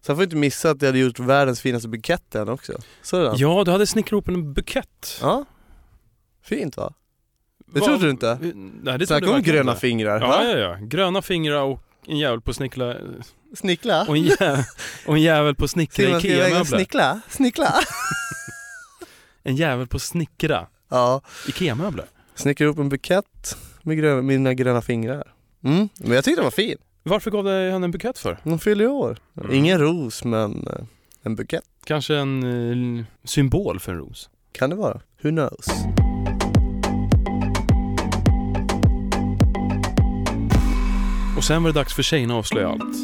Sen 0.00 0.16
får 0.16 0.20
vi 0.20 0.24
inte 0.24 0.36
missa 0.36 0.70
att 0.70 0.82
jag 0.82 0.88
hade 0.88 0.98
gjort 0.98 1.18
världens 1.18 1.60
finaste 1.60 1.88
bukett 1.88 2.34
än 2.34 2.48
också. 2.48 2.72
Så 3.02 3.16
är 3.16 3.20
det? 3.20 3.32
Ja, 3.36 3.62
du 3.64 3.70
hade 3.70 3.86
snickrat 3.86 4.12
ihop 4.12 4.28
en 4.28 4.52
bukett. 4.52 5.18
ja. 5.22 5.44
Fint 6.42 6.76
va? 6.76 6.92
Det 7.66 7.80
trodde 7.80 8.04
du 8.04 8.10
inte? 8.10 8.38
Nej, 8.82 8.98
det 8.98 9.06
Snacka 9.06 9.30
om 9.30 9.42
gröna 9.42 9.70
inte. 9.72 9.80
fingrar. 9.80 10.20
Ja, 10.20 10.28
va? 10.28 10.44
ja, 10.44 10.58
ja. 10.58 10.76
Gröna 10.80 11.22
fingrar 11.22 11.62
och 11.62 11.80
en 12.08 12.18
jävel 12.18 12.40
på 12.40 12.54
snickla... 12.54 12.94
Snickla? 13.54 14.06
Och 14.08 14.16
en, 14.16 14.22
jä... 14.22 14.64
och 15.06 15.14
en 15.14 15.22
jävel 15.22 15.54
på 15.54 15.68
snickra 15.68 16.04
Simon, 16.04 16.18
IKEA-möbler. 16.18 16.64
snickla? 16.64 17.20
Snickla? 17.28 17.74
En 19.42 19.56
jävel 19.56 19.86
på 19.86 19.98
snickra 19.98 20.66
ja. 20.88 21.20
IKEA-möbler. 21.48 22.06
Snickra 22.34 22.64
ihop 22.64 22.78
en 22.78 22.88
bukett 22.88 23.56
med 23.82 23.98
gröna, 23.98 24.22
mina 24.22 24.54
gröna 24.54 24.82
fingrar. 24.82 25.32
Mm. 25.64 25.88
Men 25.98 26.12
jag 26.12 26.24
tyckte 26.24 26.40
den 26.40 26.44
var 26.44 26.50
fin. 26.50 26.78
Varför 27.02 27.30
gav 27.30 27.44
du 27.44 27.50
henne 27.50 27.84
en 27.84 27.90
bukett 27.90 28.18
för? 28.18 28.38
Hon 28.42 28.58
fyller 28.58 28.84
ju 28.84 28.90
år. 28.90 29.18
Mm. 29.40 29.54
Ingen 29.54 29.78
ros 29.78 30.24
men 30.24 30.66
eh, 30.66 30.84
en 31.22 31.36
bukett 31.36 31.64
Kanske 31.84 32.16
en 32.16 32.98
eh, 32.98 33.04
symbol 33.24 33.80
för 33.80 33.92
en 33.92 33.98
ros? 33.98 34.30
kan 34.52 34.70
det 34.70 34.76
vara. 34.76 35.00
Who 35.22 35.30
knows? 35.30 35.97
Och 41.38 41.44
sen 41.44 41.62
var 41.62 41.70
det 41.72 41.78
dags 41.80 41.94
för 41.94 42.02
tjejerna 42.02 42.34
att 42.34 42.38
avslöja 42.38 42.68
allt. 42.68 42.96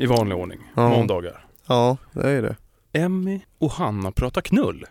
I 0.00 0.06
vanlig 0.06 0.36
ordning. 0.38 0.60
Ja. 0.74 0.88
Måndagar. 0.88 1.46
Ja, 1.66 1.96
det 2.12 2.28
är 2.30 2.42
det. 2.42 2.56
Emmy 2.92 3.40
och 3.58 3.72
Hanna 3.72 4.12
pratar 4.12 4.40
knull. 4.40 4.84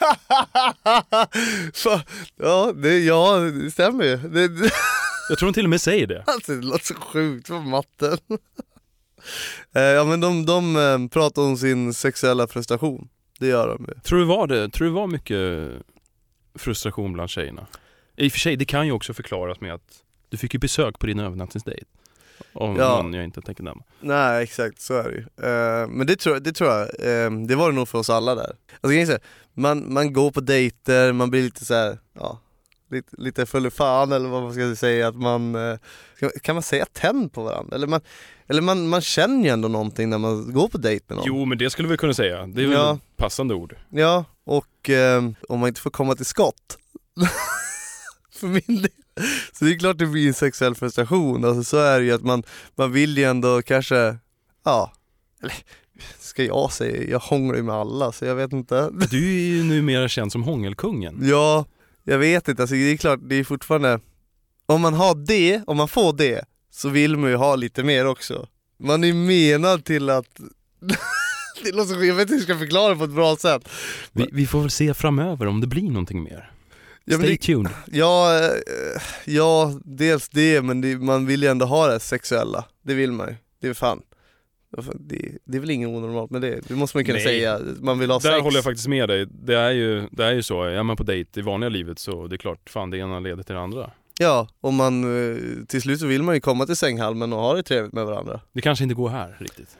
Fa- 1.74 2.02
ja, 2.36 2.72
det, 2.72 2.98
ja, 2.98 3.36
det 3.38 3.70
stämmer 3.70 4.04
ju. 4.04 4.16
Det, 4.16 4.48
det, 4.48 4.70
Jag 5.28 5.38
tror 5.38 5.48
de 5.48 5.52
till 5.54 5.64
och 5.66 5.70
med 5.70 5.80
säger 5.80 6.06
det. 6.06 6.24
alltså, 6.26 6.52
det 6.54 6.66
låter 6.66 6.84
så 6.84 6.94
sjukt 6.94 7.48
på 7.48 7.60
matten. 7.60 8.18
Eh, 9.74 9.82
ja 9.82 10.04
men 10.04 10.20
de, 10.20 10.46
de 10.46 10.76
eh, 10.76 11.08
pratar 11.08 11.42
om 11.42 11.56
sin 11.56 11.94
sexuella 11.94 12.46
frustration. 12.46 13.08
Det 13.38 13.46
gör 13.46 13.68
de 13.68 13.86
ju. 13.88 14.00
Tror 14.00 14.18
du 14.18 14.24
var 14.24 14.46
det? 14.46 14.68
Tror 14.70 14.86
du 14.88 14.92
var 14.94 15.06
mycket 15.06 15.70
frustration 16.58 17.12
bland 17.12 17.30
tjejerna? 17.30 17.66
I 18.16 18.28
och 18.28 18.32
för 18.32 18.38
sig, 18.38 18.56
det 18.56 18.64
kan 18.64 18.86
ju 18.86 18.92
också 18.92 19.14
förklaras 19.14 19.60
med 19.60 19.74
att 19.74 20.02
du 20.28 20.36
fick 20.36 20.54
ju 20.54 20.60
besök 20.60 20.98
på 20.98 21.06
din 21.06 21.18
övernattningsdejt. 21.20 21.84
Om 22.52 22.76
Ja. 22.76 23.02
någon 23.02 23.14
jag 23.14 23.24
inte 23.24 23.40
tänker 23.42 23.62
nämna. 23.62 23.82
Nej 24.00 24.42
exakt, 24.42 24.80
så 24.80 24.94
är 24.94 25.02
det 25.04 25.10
ju. 25.14 25.20
Eh, 25.48 25.88
men 25.88 26.06
det 26.06 26.16
tror, 26.16 26.40
det 26.40 26.52
tror 26.52 26.70
jag, 26.70 26.80
eh, 26.82 27.30
det 27.30 27.54
var 27.54 27.70
det 27.70 27.76
nog 27.76 27.88
för 27.88 27.98
oss 27.98 28.10
alla 28.10 28.34
där. 28.34 28.52
Alltså, 28.80 29.12
här, 29.12 29.20
man, 29.54 29.92
man 29.92 30.12
går 30.12 30.30
på 30.30 30.40
dejter, 30.40 31.12
man 31.12 31.30
blir 31.30 31.42
lite 31.42 31.64
så 31.64 31.74
här, 31.74 31.98
ja, 32.18 32.40
lite, 32.90 33.08
lite 33.18 33.46
full 33.46 33.66
i 33.66 33.70
fan 33.70 34.12
eller 34.12 34.28
vad 34.28 34.42
man 34.42 34.52
ska 34.54 34.76
säga, 34.76 35.08
att 35.08 35.16
man, 35.16 35.56
ska- 36.16 36.30
kan 36.42 36.54
man 36.56 36.62
säga 36.62 36.86
tänd 36.92 37.32
på 37.32 37.42
varandra? 37.42 37.76
Eller 37.76 37.86
man, 37.86 38.00
eller 38.48 38.62
man, 38.62 38.88
man 38.88 39.00
känner 39.00 39.44
ju 39.44 39.48
ändå 39.50 39.68
någonting 39.68 40.10
när 40.10 40.18
man 40.18 40.52
går 40.52 40.68
på 40.68 40.78
dejt 40.78 41.04
med 41.08 41.16
någon. 41.16 41.24
Jo, 41.26 41.44
men 41.44 41.58
det 41.58 41.70
skulle 41.70 41.88
vi 41.88 41.96
kunna 41.96 42.14
säga. 42.14 42.46
Det 42.46 42.62
är 42.62 42.66
väl 42.66 42.76
Ja. 42.76 42.98
passande 43.16 43.54
ord. 43.54 43.76
Ja, 43.90 44.24
och 44.44 44.90
eh, 44.90 45.22
om 45.48 45.60
man 45.60 45.68
inte 45.68 45.80
får 45.80 45.90
komma 45.90 46.14
till 46.14 46.26
skott 46.26 46.78
för 48.42 48.48
min 48.48 48.82
del. 48.82 48.90
Så 49.52 49.64
det 49.64 49.70
är 49.72 49.78
klart 49.78 49.98
det 49.98 50.06
blir 50.06 50.28
en 50.28 50.34
sexuell 50.34 50.74
frustration, 50.74 51.44
alltså 51.44 51.64
så 51.64 51.76
är 51.76 52.00
det 52.00 52.06
ju 52.06 52.12
att 52.12 52.22
man, 52.22 52.42
man 52.74 52.92
vill 52.92 53.18
ju 53.18 53.24
ändå 53.24 53.62
kanske, 53.62 54.16
ja, 54.64 54.92
eller 55.42 55.54
ska 56.18 56.44
jag 56.44 56.72
säga, 56.72 57.10
jag 57.10 57.18
hånglar 57.18 57.56
ju 57.56 57.62
med 57.62 57.74
alla 57.74 58.12
så 58.12 58.24
jag 58.24 58.34
vet 58.34 58.52
inte. 58.52 58.90
Du 59.10 59.34
är 59.34 59.56
ju 59.56 59.64
numera 59.64 60.08
känd 60.08 60.32
som 60.32 60.42
hångelkungen. 60.42 61.18
Ja, 61.22 61.64
jag 62.04 62.18
vet 62.18 62.48
inte, 62.48 62.62
alltså 62.62 62.74
det 62.74 62.92
är 62.92 62.96
klart 62.96 63.20
det 63.22 63.36
är 63.36 63.44
fortfarande, 63.44 64.00
om 64.66 64.80
man 64.80 64.94
har 64.94 65.14
det, 65.14 65.62
om 65.66 65.76
man 65.76 65.88
får 65.88 66.12
det, 66.12 66.44
så 66.70 66.88
vill 66.88 67.16
man 67.16 67.30
ju 67.30 67.36
ha 67.36 67.56
lite 67.56 67.82
mer 67.82 68.06
också. 68.06 68.46
Man 68.78 69.04
är 69.04 69.12
menad 69.12 69.84
till 69.84 70.10
att 70.10 70.40
det 71.62 71.72
låter 71.72 72.04
jag 72.04 72.14
vet 72.14 72.22
inte 72.22 72.32
hur 72.32 72.40
jag 72.40 72.44
ska 72.44 72.58
förklara 72.58 72.90
det 72.90 72.96
på 72.98 73.04
ett 73.04 73.10
bra 73.10 73.36
sätt. 73.36 73.68
Vi, 74.12 74.28
vi 74.32 74.46
får 74.46 74.60
väl 74.60 74.70
se 74.70 74.94
framöver 74.94 75.46
om 75.46 75.60
det 75.60 75.66
blir 75.66 75.88
någonting 75.88 76.22
mer. 76.22 76.52
Ja, 77.04 77.16
Stay 77.16 77.30
det, 77.30 77.36
tuned. 77.36 77.72
Ja, 77.86 78.38
eh, 78.38 79.02
ja, 79.24 79.80
dels 79.84 80.28
det, 80.28 80.62
men 80.62 80.80
det, 80.80 80.96
man 80.96 81.26
vill 81.26 81.42
ju 81.42 81.48
ändå 81.48 81.66
ha 81.66 81.86
det 81.86 82.00
sexuella. 82.00 82.64
Det 82.82 82.94
vill 82.94 83.12
man 83.12 83.28
ju. 83.28 83.34
Det 83.60 83.68
är 83.68 83.74
fan. 83.74 84.02
Det, 84.94 85.38
det 85.44 85.56
är 85.56 85.60
väl 85.60 85.70
inget 85.70 85.88
onormalt 85.88 86.30
med 86.30 86.40
det. 86.42 86.60
Det 86.68 86.74
måste 86.74 86.96
man 86.96 87.04
kunna 87.04 87.14
Nej. 87.16 87.24
säga. 87.24 87.60
Man 87.80 87.98
vill 87.98 88.10
ha 88.10 88.18
Där 88.18 88.30
sex. 88.32 88.42
håller 88.42 88.56
jag 88.56 88.64
faktiskt 88.64 88.88
med 88.88 89.08
dig. 89.08 89.26
Det 89.30 89.54
är, 89.56 89.70
ju, 89.70 90.08
det 90.10 90.24
är 90.24 90.32
ju 90.32 90.42
så, 90.42 90.62
är 90.62 90.82
man 90.82 90.96
på 90.96 91.02
dejt 91.02 91.40
i 91.40 91.42
vanliga 91.42 91.68
livet 91.70 91.98
så 91.98 92.26
det 92.26 92.36
är 92.36 92.38
klart, 92.38 92.70
fan 92.70 92.90
det 92.90 92.98
ena 92.98 93.20
leder 93.20 93.42
till 93.42 93.54
det 93.54 93.60
andra. 93.60 93.90
Ja, 94.18 94.48
och 94.60 94.72
man, 94.74 95.04
eh, 95.32 95.36
till 95.68 95.82
slut 95.82 96.00
så 96.00 96.06
vill 96.06 96.22
man 96.22 96.34
ju 96.34 96.40
komma 96.40 96.66
till 96.66 96.76
sänghalmen 96.76 97.32
och 97.32 97.38
ha 97.38 97.54
det 97.54 97.62
trevligt 97.62 97.92
med 97.92 98.06
varandra. 98.06 98.40
Det 98.52 98.60
kanske 98.60 98.82
inte 98.82 98.94
går 98.94 99.08
här 99.08 99.36
riktigt. 99.40 99.78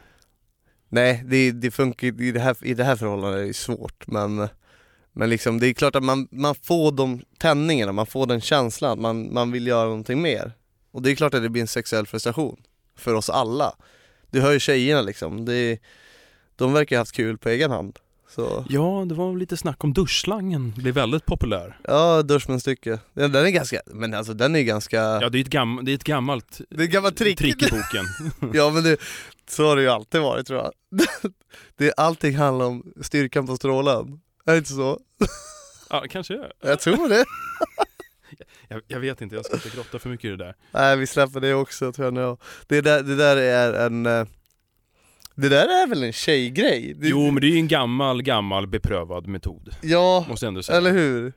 Nej, 0.88 1.22
det, 1.26 1.52
det 1.52 1.70
funkar 1.70 2.22
i 2.22 2.32
det 2.32 2.40
här, 2.40 2.56
i 2.62 2.74
det 2.74 2.84
här 2.84 2.96
förhållandet 2.96 3.40
är 3.40 3.46
det 3.46 3.54
svårt 3.54 4.06
men 4.06 4.48
Men 5.12 5.30
liksom 5.30 5.60
det 5.60 5.66
är 5.66 5.72
klart 5.74 5.96
att 5.96 6.04
man, 6.04 6.28
man 6.30 6.54
får 6.54 6.92
de 6.92 7.20
tändningarna, 7.38 7.92
man 7.92 8.06
får 8.06 8.26
den 8.26 8.40
känslan, 8.40 9.00
man, 9.02 9.32
man 9.34 9.52
vill 9.52 9.66
göra 9.66 9.84
någonting 9.84 10.22
mer. 10.22 10.52
Och 10.90 11.02
det 11.02 11.10
är 11.10 11.14
klart 11.14 11.34
att 11.34 11.42
det 11.42 11.48
blir 11.48 11.62
en 11.62 11.68
sexuell 11.68 12.06
frustration 12.06 12.56
För 12.96 13.14
oss 13.14 13.30
alla. 13.30 13.74
Du 14.30 14.40
hör 14.40 14.52
ju 14.52 14.60
tjejerna 14.60 15.02
liksom, 15.02 15.44
det, 15.44 15.78
de 16.56 16.72
verkar 16.72 16.96
ha 16.96 17.00
haft 17.00 17.12
kul 17.12 17.38
på 17.38 17.48
egen 17.48 17.70
hand 17.70 17.98
så, 18.28 18.66
Ja, 18.68 19.04
det 19.08 19.14
var 19.14 19.36
lite 19.36 19.56
snack 19.56 19.84
om 19.84 19.92
duschslangen, 19.92 20.72
blev 20.76 20.94
väldigt 20.94 21.26
populär. 21.26 21.78
ja 21.84 22.22
duschmunstycke, 22.22 22.98
den, 23.14 23.32
den 23.32 23.46
är 23.46 23.50
ganska, 23.50 23.80
men 23.86 24.14
alltså 24.14 24.34
den 24.34 24.56
är 24.56 24.62
ganska 24.62 24.96
Ja, 24.96 25.28
det 25.28 25.38
är 25.38 25.40
ett, 25.40 25.48
gam- 25.48 25.82
det 25.84 25.90
är 25.92 25.94
ett 25.94 26.04
gammalt 26.04 26.60
Det 26.70 26.82
är 26.82 26.84
ett 26.84 26.90
gammalt 26.92 27.16
trick, 27.16 27.38
trick 27.38 27.62
i 27.62 27.66
boken. 27.70 28.04
Ja 28.54 28.70
men 28.70 28.82
det, 28.84 28.96
så 29.50 29.66
har 29.68 29.76
det 29.76 29.82
ju 29.82 29.88
alltid 29.88 30.20
varit 30.20 30.46
tror 30.46 30.58
jag. 30.58 30.72
Det, 31.76 31.86
är 31.86 31.92
Allting 31.96 32.36
handlar 32.36 32.66
om 32.66 32.92
styrkan 33.00 33.46
på 33.46 33.56
strålen, 33.56 34.20
är 34.44 34.52
det 34.52 34.58
inte 34.58 34.72
så? 34.72 35.00
ja, 35.90 36.04
kanske 36.10 36.34
är. 36.34 36.52
Jag 36.60 36.80
tror 36.80 37.08
det 37.08 37.24
Jag, 38.68 38.82
jag 38.86 39.00
vet 39.00 39.20
inte, 39.20 39.34
jag 39.36 39.44
ska 39.44 39.54
inte 39.54 39.68
grotta 39.76 39.98
för 39.98 40.08
mycket 40.08 40.24
i 40.24 40.28
det 40.28 40.36
där. 40.36 40.56
Nej 40.72 40.96
vi 40.96 41.06
släpper 41.06 41.40
det 41.40 41.54
också 41.54 41.92
tror 41.92 42.06
jag 42.06 42.14
nu. 42.14 42.36
Det 42.66 42.80
där, 42.80 43.02
det 43.02 43.16
där 43.16 43.36
är 43.36 43.86
en 43.86 44.06
eh, 44.06 44.26
Det 45.34 45.48
där 45.48 45.82
är 45.82 45.86
väl 45.86 46.02
en 46.02 46.12
tjejgrej? 46.12 46.94
Det, 46.94 47.08
Jo, 47.08 47.30
men 47.30 47.40
det 47.40 47.46
är 47.46 47.50
ju 47.50 47.56
en 47.58 47.68
gammal, 47.68 48.22
gammal 48.22 48.66
beprövad 48.66 49.26
metod. 49.26 49.76
Ja, 49.80 50.24
Måste 50.28 50.46
ändå 50.46 50.62
säga. 50.62 50.78
eller 50.78 50.92
hur? 50.92 51.32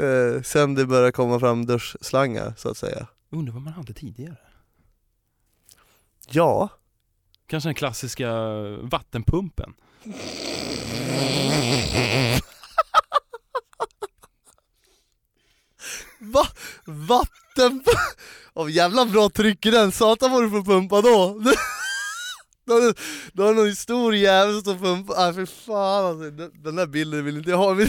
Eh, 0.00 0.42
sen 0.42 0.74
det 0.74 0.86
börjar 0.86 1.10
komma 1.10 1.40
fram 1.40 1.66
duschslangar 1.66 2.54
så 2.56 2.68
att 2.68 2.76
säga 2.76 3.06
Undrar 3.30 3.52
vad 3.52 3.62
man 3.62 3.72
hade 3.72 3.92
tidigare? 3.92 4.36
Ja, 6.30 6.68
Kanske 7.46 7.68
den 7.68 7.74
klassiska 7.74 8.32
vattenpumpen? 8.82 9.74
Va? 16.18 16.46
Vatten? 16.84 17.84
Av 18.52 18.70
jävla 18.70 19.06
bra 19.06 19.28
tryck 19.28 19.66
i 19.66 19.70
den, 19.70 19.92
satan 19.92 20.32
vad 20.32 20.42
du 20.42 20.50
får 20.50 20.62
pumpa 20.62 21.00
då! 21.00 21.42
Du- 22.66 23.42
har 23.42 23.54
du 23.54 23.54
någon 23.54 23.76
stor 23.76 24.14
jävel 24.14 24.52
som 24.54 24.60
står 24.60 24.74
pumpar, 24.74 25.14
ah, 25.28 25.32
för 25.32 25.46
fan 25.46 26.04
alltså, 26.04 26.30
den, 26.30 26.62
den 26.62 26.76
där 26.76 26.86
bilden 26.86 27.24
vill 27.24 27.36
inte 27.36 27.50
jag 27.50 27.56
ha 27.56 27.76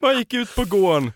Man 0.00 0.18
gick 0.18 0.34
ut 0.34 0.54
på 0.54 0.64
gården. 0.64 1.12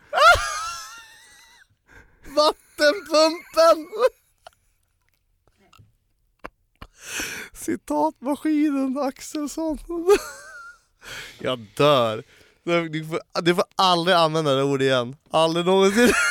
Vattenpumpen! 2.24 3.88
Citatmaskinen 7.52 8.98
Axelsson 8.98 9.78
Jag 11.38 11.66
dör 11.76 12.22
du 12.90 13.04
får, 13.04 13.42
du 13.42 13.54
får 13.54 13.64
aldrig 13.76 14.16
använda 14.16 14.54
det 14.54 14.62
ordet 14.62 14.84
igen, 14.84 15.16
aldrig 15.30 15.66
någonsin 15.66 16.12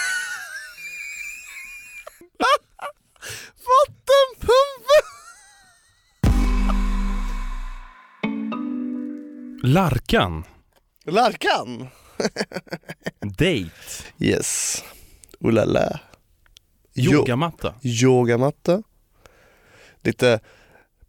Vattenpumpen! 3.65 5.03
Larkan. 9.63 10.43
Larkan! 11.05 11.87
Date. 13.21 13.71
Yes, 14.19 14.83
la 15.39 15.65
la. 15.65 15.99
Jo- 16.93 17.11
Yogamatta. 17.11 17.73
Yogamatta 17.81 18.83
Lite 20.01 20.39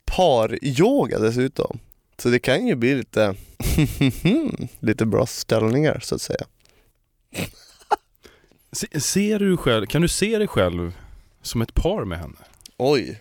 par-yoga 0.04 1.18
dessutom. 1.18 1.78
Så 2.18 2.28
det 2.28 2.38
kan 2.38 2.66
ju 2.66 2.74
bli 2.74 2.94
lite 2.94 3.34
Lite 4.80 5.06
bra 5.06 5.26
ställningar 5.26 6.00
så 6.02 6.14
att 6.14 6.22
säga. 6.22 6.46
Se, 8.72 9.00
ser 9.00 9.38
du 9.38 9.56
själv, 9.56 9.86
kan 9.86 10.02
du 10.02 10.08
se 10.08 10.38
dig 10.38 10.48
själv 10.48 10.92
som 11.42 11.62
ett 11.62 11.74
par 11.74 12.04
med 12.04 12.18
henne? 12.18 12.36
Oj. 12.76 13.20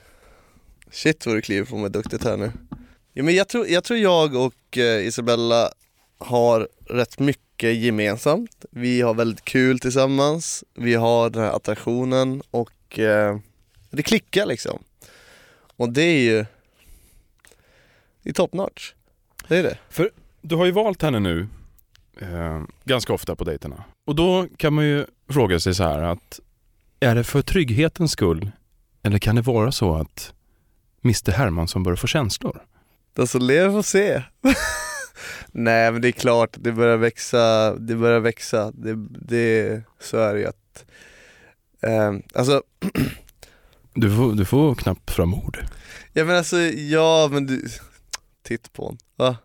Shit 0.91 1.25
vad 1.25 1.35
du 1.35 1.41
kliver 1.41 1.65
på 1.65 1.77
mig 1.77 1.89
duktigt 1.89 2.23
här 2.23 2.37
nu. 2.37 2.51
Ja, 3.13 3.23
men 3.23 3.35
jag, 3.35 3.47
tror, 3.47 3.67
jag 3.67 3.83
tror 3.83 3.99
jag 3.99 4.35
och 4.35 4.77
eh, 4.77 5.07
Isabella 5.07 5.71
har 6.17 6.69
rätt 6.89 7.19
mycket 7.19 7.75
gemensamt. 7.75 8.65
Vi 8.71 9.01
har 9.01 9.13
väldigt 9.13 9.45
kul 9.45 9.79
tillsammans. 9.79 10.63
Vi 10.73 10.93
har 10.93 11.29
den 11.29 11.43
här 11.43 11.51
attraktionen 11.51 12.41
och 12.51 12.99
eh, 12.99 13.37
det 13.89 14.03
klickar 14.03 14.45
liksom. 14.45 14.83
Och 15.77 15.89
det 15.89 16.03
är 16.03 16.21
ju 16.21 16.45
Det 18.23 18.29
är 18.29 18.33
top 18.33 18.53
notch 18.53 18.93
Det 19.47 19.57
är 19.57 19.63
det 19.63 19.77
Du 20.41 20.55
har 20.55 20.65
ju 20.65 20.71
valt 20.71 21.01
henne 21.01 21.19
nu 21.19 21.47
eh, 22.21 22.61
ganska 22.83 23.13
ofta 23.13 23.35
på 23.35 23.43
dejterna. 23.43 23.83
Och 24.05 24.15
då 24.15 24.47
kan 24.57 24.73
man 24.73 24.85
ju 24.85 25.05
fråga 25.29 25.59
sig 25.59 25.73
så 25.75 25.83
här 25.83 26.01
att 26.01 26.39
är 26.99 27.15
det 27.15 27.23
för 27.23 27.41
trygghetens 27.41 28.11
skull 28.11 28.51
eller 29.01 29.19
kan 29.19 29.35
det 29.35 29.41
vara 29.41 29.71
så 29.71 29.95
att 29.95 30.33
Mr 31.03 31.31
Hermansson 31.31 31.83
börjar 31.83 31.95
få 31.95 32.07
känslor? 32.07 32.61
Som 33.27 33.41
lever 33.41 33.71
får 33.71 33.81
se 33.81 34.23
Nej 35.51 35.91
men 35.91 36.01
det 36.01 36.07
är 36.07 36.11
klart, 36.11 36.49
det 36.59 36.71
börjar 36.71 36.97
växa, 36.97 37.75
det 37.75 37.95
börjar 37.95 38.19
växa, 38.19 38.71
det, 38.71 38.95
det 39.09 39.81
så 39.99 40.17
är 40.17 40.33
det 40.33 40.39
ju 40.39 40.45
att 40.47 40.85
eh, 41.81 42.13
Alltså, 42.33 42.63
Du 43.93 44.15
får, 44.15 44.33
du 44.33 44.45
får 44.45 44.75
knappt 44.75 45.11
fram 45.11 45.33
ord. 45.33 45.57
ja 46.13 46.25
men 46.25 46.35
alltså, 46.35 46.57
ja 46.61 47.29
men 47.31 47.45
du, 47.45 47.65
titt 48.43 48.73
på 48.73 48.85
hon, 48.85 48.97
va? 49.15 49.37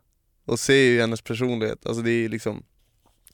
Och 0.44 0.61
ser 0.61 0.74
ju 0.74 1.00
hennes 1.00 1.22
personlighet, 1.22 1.87
alltså 1.87 2.02
det 2.02 2.11
är 2.11 2.20
ju 2.20 2.28
liksom 2.28 2.62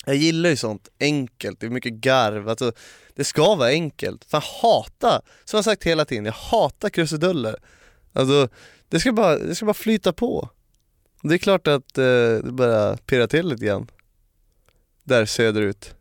Jag 0.07 0.17
gillar 0.17 0.51
ju 0.51 0.57
sånt 0.57 0.89
enkelt, 1.01 1.61
det 1.61 1.67
är 1.67 1.71
mycket 1.71 1.93
garv, 1.93 2.49
alltså 2.49 2.73
det 3.15 3.25
ska 3.25 3.55
vara 3.55 3.69
enkelt, 3.69 4.25
fan 4.25 4.43
hata, 4.63 5.23
som 5.45 5.57
jag 5.57 5.65
sagt 5.65 5.85
hela 5.85 6.05
tiden, 6.05 6.25
jag 6.25 6.33
hatar 6.33 6.89
krusiduller. 6.89 7.57
Alltså 8.13 8.49
det 8.89 9.01
ska 9.01 9.13
bara, 9.13 9.39
det 9.39 9.55
ska 9.55 9.67
bara 9.67 9.75
flyta 9.75 10.13
på. 10.13 10.51
Det 11.23 11.35
är 11.35 11.39
klart 11.39 11.67
att 11.67 11.99
eh, 11.99 12.05
det 12.05 12.53
börjar 12.53 12.97
pirra 12.97 13.27
till 13.27 13.49
lite 13.49 13.65
grann. 13.65 13.91
Där 15.05 15.27
söderut. 15.27 15.95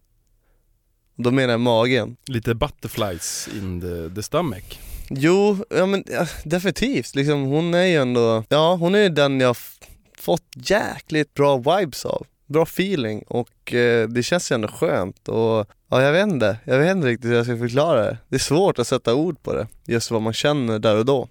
Då 1.16 1.32
menar 1.32 1.54
jag 1.54 1.60
magen. 1.60 2.18
Lite 2.28 2.56
butterflies 2.56 3.50
in 3.58 3.82
the, 3.82 4.16
the 4.16 4.24
stomach. 4.24 4.93
Jo, 5.10 5.58
ja 5.70 5.86
men 5.86 6.04
ja, 6.08 6.28
definitivt, 6.44 7.16
liksom, 7.16 7.44
hon 7.44 7.74
är 7.74 7.84
ju 7.86 7.96
ändå, 7.96 8.44
ja 8.50 8.76
hon 8.76 8.96
är 8.96 9.00
ju 9.00 9.10
den 9.10 9.40
jag 9.40 9.56
fått 10.18 10.44
jäkligt 10.56 11.34
bra 11.34 11.58
vibes 11.58 12.06
av. 12.06 12.26
Bra 12.46 12.64
feeling 12.64 13.24
och 13.28 13.74
eh, 13.74 14.08
det 14.10 14.24
känns 14.24 14.52
ju 14.52 14.54
ändå 14.54 14.68
skönt 14.68 15.28
och 15.28 15.68
ja 15.90 16.02
jag 16.02 16.12
vet 16.12 16.28
inte, 16.28 16.58
jag 16.66 16.80
vet 16.80 16.92
inte 16.96 17.08
riktigt 17.08 17.30
hur 17.30 17.36
jag 17.36 17.46
ska 17.46 17.58
förklara 17.58 18.04
det. 18.04 18.18
Det 18.30 18.36
är 18.36 18.40
svårt 18.40 18.80
att 18.80 18.88
sätta 18.88 19.16
ord 19.16 19.44
på 19.44 19.54
det, 19.54 19.68
just 19.86 20.12
vad 20.12 20.22
man 20.22 20.34
känner 20.34 20.80
där 20.80 20.98
och 20.98 21.06
då. 21.06 21.28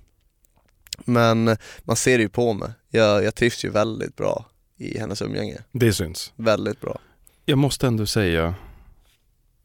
Men 1.05 1.57
man 1.83 1.97
ser 1.97 2.19
det 2.19 2.23
ju 2.23 2.29
på 2.29 2.53
mig, 2.53 2.71
jag, 2.91 3.25
jag 3.25 3.35
trivs 3.35 3.65
ju 3.65 3.71
väldigt 3.71 4.17
bra 4.17 4.47
i 4.79 4.99
hennes 4.99 5.23
umgänge, 5.23 5.59
Det 5.73 5.93
syns. 5.93 6.33
väldigt 6.37 6.81
bra. 6.81 6.99
Jag 7.45 7.59
måste 7.59 7.87
ändå 7.87 8.07
säga, 8.07 8.55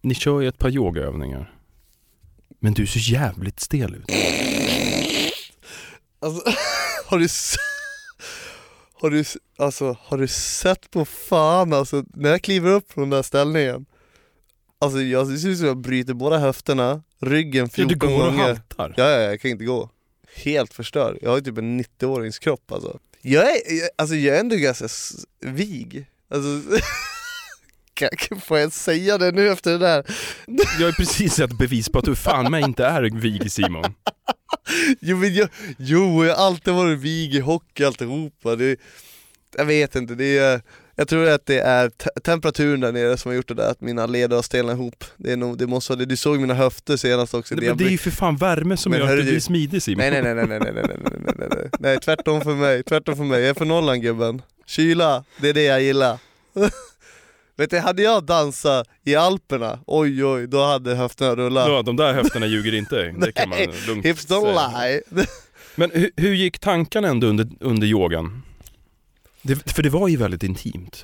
ni 0.01 0.15
kör 0.15 0.41
ju 0.41 0.47
ett 0.47 0.57
par 0.57 0.69
yogaövningar. 0.69 1.53
Men 2.59 2.73
du 2.73 2.87
ser 2.87 3.11
jävligt 3.11 3.59
stel 3.59 3.95
ut. 3.95 4.05
Alltså, 6.19 6.43
har 7.05 7.17
du 7.19 7.27
har 9.01 9.09
du, 9.09 9.23
alltså, 9.57 9.97
har 10.01 10.17
du 10.17 10.27
sett 10.27 10.91
på 10.91 11.05
fan 11.05 11.73
alltså, 11.73 12.03
när 12.13 12.29
jag 12.29 12.41
kliver 12.41 12.71
upp 12.71 12.91
från 12.91 13.01
den 13.01 13.09
där 13.17 13.23
ställningen? 13.23 13.85
Alltså 14.79 15.01
jag, 15.01 15.29
det 15.31 15.37
ser 15.39 15.49
ut 15.49 15.57
som 15.57 15.67
jag 15.67 15.77
bryter 15.77 16.13
båda 16.13 16.37
höfterna, 16.37 17.03
ryggen 17.19 17.65
Ja, 17.65 17.69
14 17.75 17.87
du 17.87 17.95
går 17.95 18.07
och 18.27 18.31
gånger. 18.31 18.43
haltar. 18.47 18.93
Ja, 18.97 19.09
ja, 19.09 19.19
jag 19.19 19.41
kan 19.41 19.51
inte 19.51 19.65
gå. 19.65 19.89
Helt 20.35 20.73
förstörd, 20.73 21.17
jag 21.21 21.29
har 21.29 21.37
ju 21.37 21.43
typ 21.43 21.57
en 21.57 21.83
90-årings 21.83 22.39
kropp 22.39 22.71
alltså. 22.71 22.99
Jag 23.21 23.43
är, 23.43 23.79
jag, 23.79 23.89
alltså 23.97 24.15
jag 24.15 24.35
är 24.35 24.39
ändå 24.39 24.55
ganska 24.55 24.87
vig. 25.41 26.05
Alltså 26.29 26.47
kan- 27.97 28.41
Får 28.41 28.59
jag 28.59 28.71
säga 28.73 29.17
det 29.17 29.31
nu 29.31 29.49
efter 29.49 29.71
det 29.71 29.77
där? 29.77 30.03
Jag 30.79 30.85
har 30.87 30.91
precis 30.91 31.33
sett 31.33 31.57
bevis 31.57 31.89
på 31.89 31.99
att 31.99 32.05
du 32.05 32.15
fan 32.15 32.51
mig 32.51 32.63
inte 32.63 32.85
är 32.85 33.01
vig 33.21 33.51
Simon. 33.51 33.93
Jo 35.01 35.17
men 35.17 35.33
jag, 35.33 35.49
jo, 35.77 36.25
jag 36.25 36.35
har 36.35 36.45
alltid 36.45 36.73
varit 36.73 36.99
vig 36.99 37.35
i 37.35 37.39
hockey 37.39 37.83
alltihopa, 37.83 38.55
det, 38.55 38.79
jag 39.57 39.65
vet 39.65 39.95
inte, 39.95 40.15
det 40.15 40.37
är, 40.37 40.61
jag 40.95 41.07
tror 41.07 41.29
att 41.29 41.45
det 41.45 41.59
är 41.59 41.89
te- 41.89 42.09
temperaturen 42.23 42.79
där 42.79 42.91
nere 42.91 43.17
som 43.17 43.29
har 43.29 43.35
gjort 43.35 43.47
det 43.47 43.53
där, 43.53 43.71
att 43.71 43.81
mina 43.81 44.05
leder 44.05 44.35
har 44.35 44.43
stelnat 44.43 44.73
ihop. 44.75 45.03
Det, 45.17 45.31
är 45.31 45.37
nog, 45.37 45.57
det 45.57 45.67
måste 45.67 45.91
vara 45.91 45.99
det, 45.99 46.05
du 46.05 46.17
såg 46.17 46.39
mina 46.39 46.53
höfter 46.53 46.97
senast 46.97 47.33
också. 47.33 47.55
Nej, 47.55 47.61
det 47.61 47.67
men 47.69 47.77
det 47.77 47.83
är 47.85 47.89
ju 47.89 47.97
för 47.97 48.11
fan 48.11 48.37
värme 48.37 48.77
som 48.77 48.89
Men 48.91 48.99
gör 48.99 49.07
att 49.07 49.17
du 49.17 49.23
blir 49.31 49.39
smidig 49.39 49.81
Simon. 49.83 49.97
nej, 49.97 50.21
nej, 50.23 50.35
nej, 50.35 50.47
nej, 50.47 50.59
nej, 50.59 50.59
nej, 50.73 50.83
nej, 50.87 50.97
nej, 51.03 51.33
nej, 51.37 51.47
nej, 51.51 51.69
nej, 51.79 51.99
tvärtom 51.99 52.41
för 52.41 52.55
mig, 52.55 52.83
tvärtom 52.83 53.15
för 53.15 53.23
mig, 53.23 53.39
jag 53.41 53.49
är 53.49 53.53
från 53.53 53.67
Norrland 53.67 54.01
gubben. 54.01 54.41
Kyla, 54.65 55.23
det 55.41 55.49
är 55.49 55.53
det 55.53 55.63
jag 55.63 55.81
gillar. 55.81 56.17
Vet 57.57 57.69
du, 57.69 57.79
hade 57.79 58.01
jag 58.01 58.23
dansat 58.23 58.87
i 59.05 59.15
Alperna, 59.15 59.79
oj 59.87 60.25
oj, 60.25 60.47
då 60.47 60.63
hade 60.63 60.95
höfterna 60.95 61.35
rullat. 61.35 61.67
Ja, 61.67 61.81
de 61.81 61.95
där 61.95 62.13
höfterna 62.13 62.45
ljuger 62.45 62.73
inte, 62.73 63.15
det 63.17 63.31
kan 63.31 63.49
man 63.49 63.59
lugnt 63.87 64.05
Hips 64.05 64.27
don't 64.27 64.53
säga. 64.55 65.01
lie. 65.11 65.25
Men 65.75 65.91
hur, 65.91 66.11
hur 66.15 66.33
gick 66.33 66.59
tankarna 66.59 67.07
ändå 67.07 67.27
under, 67.27 67.47
under 67.59 67.87
yogan? 67.87 68.43
Det, 69.41 69.71
för 69.71 69.83
det 69.83 69.89
var 69.89 70.07
ju 70.07 70.17
väldigt 70.17 70.43
intimt. 70.43 71.03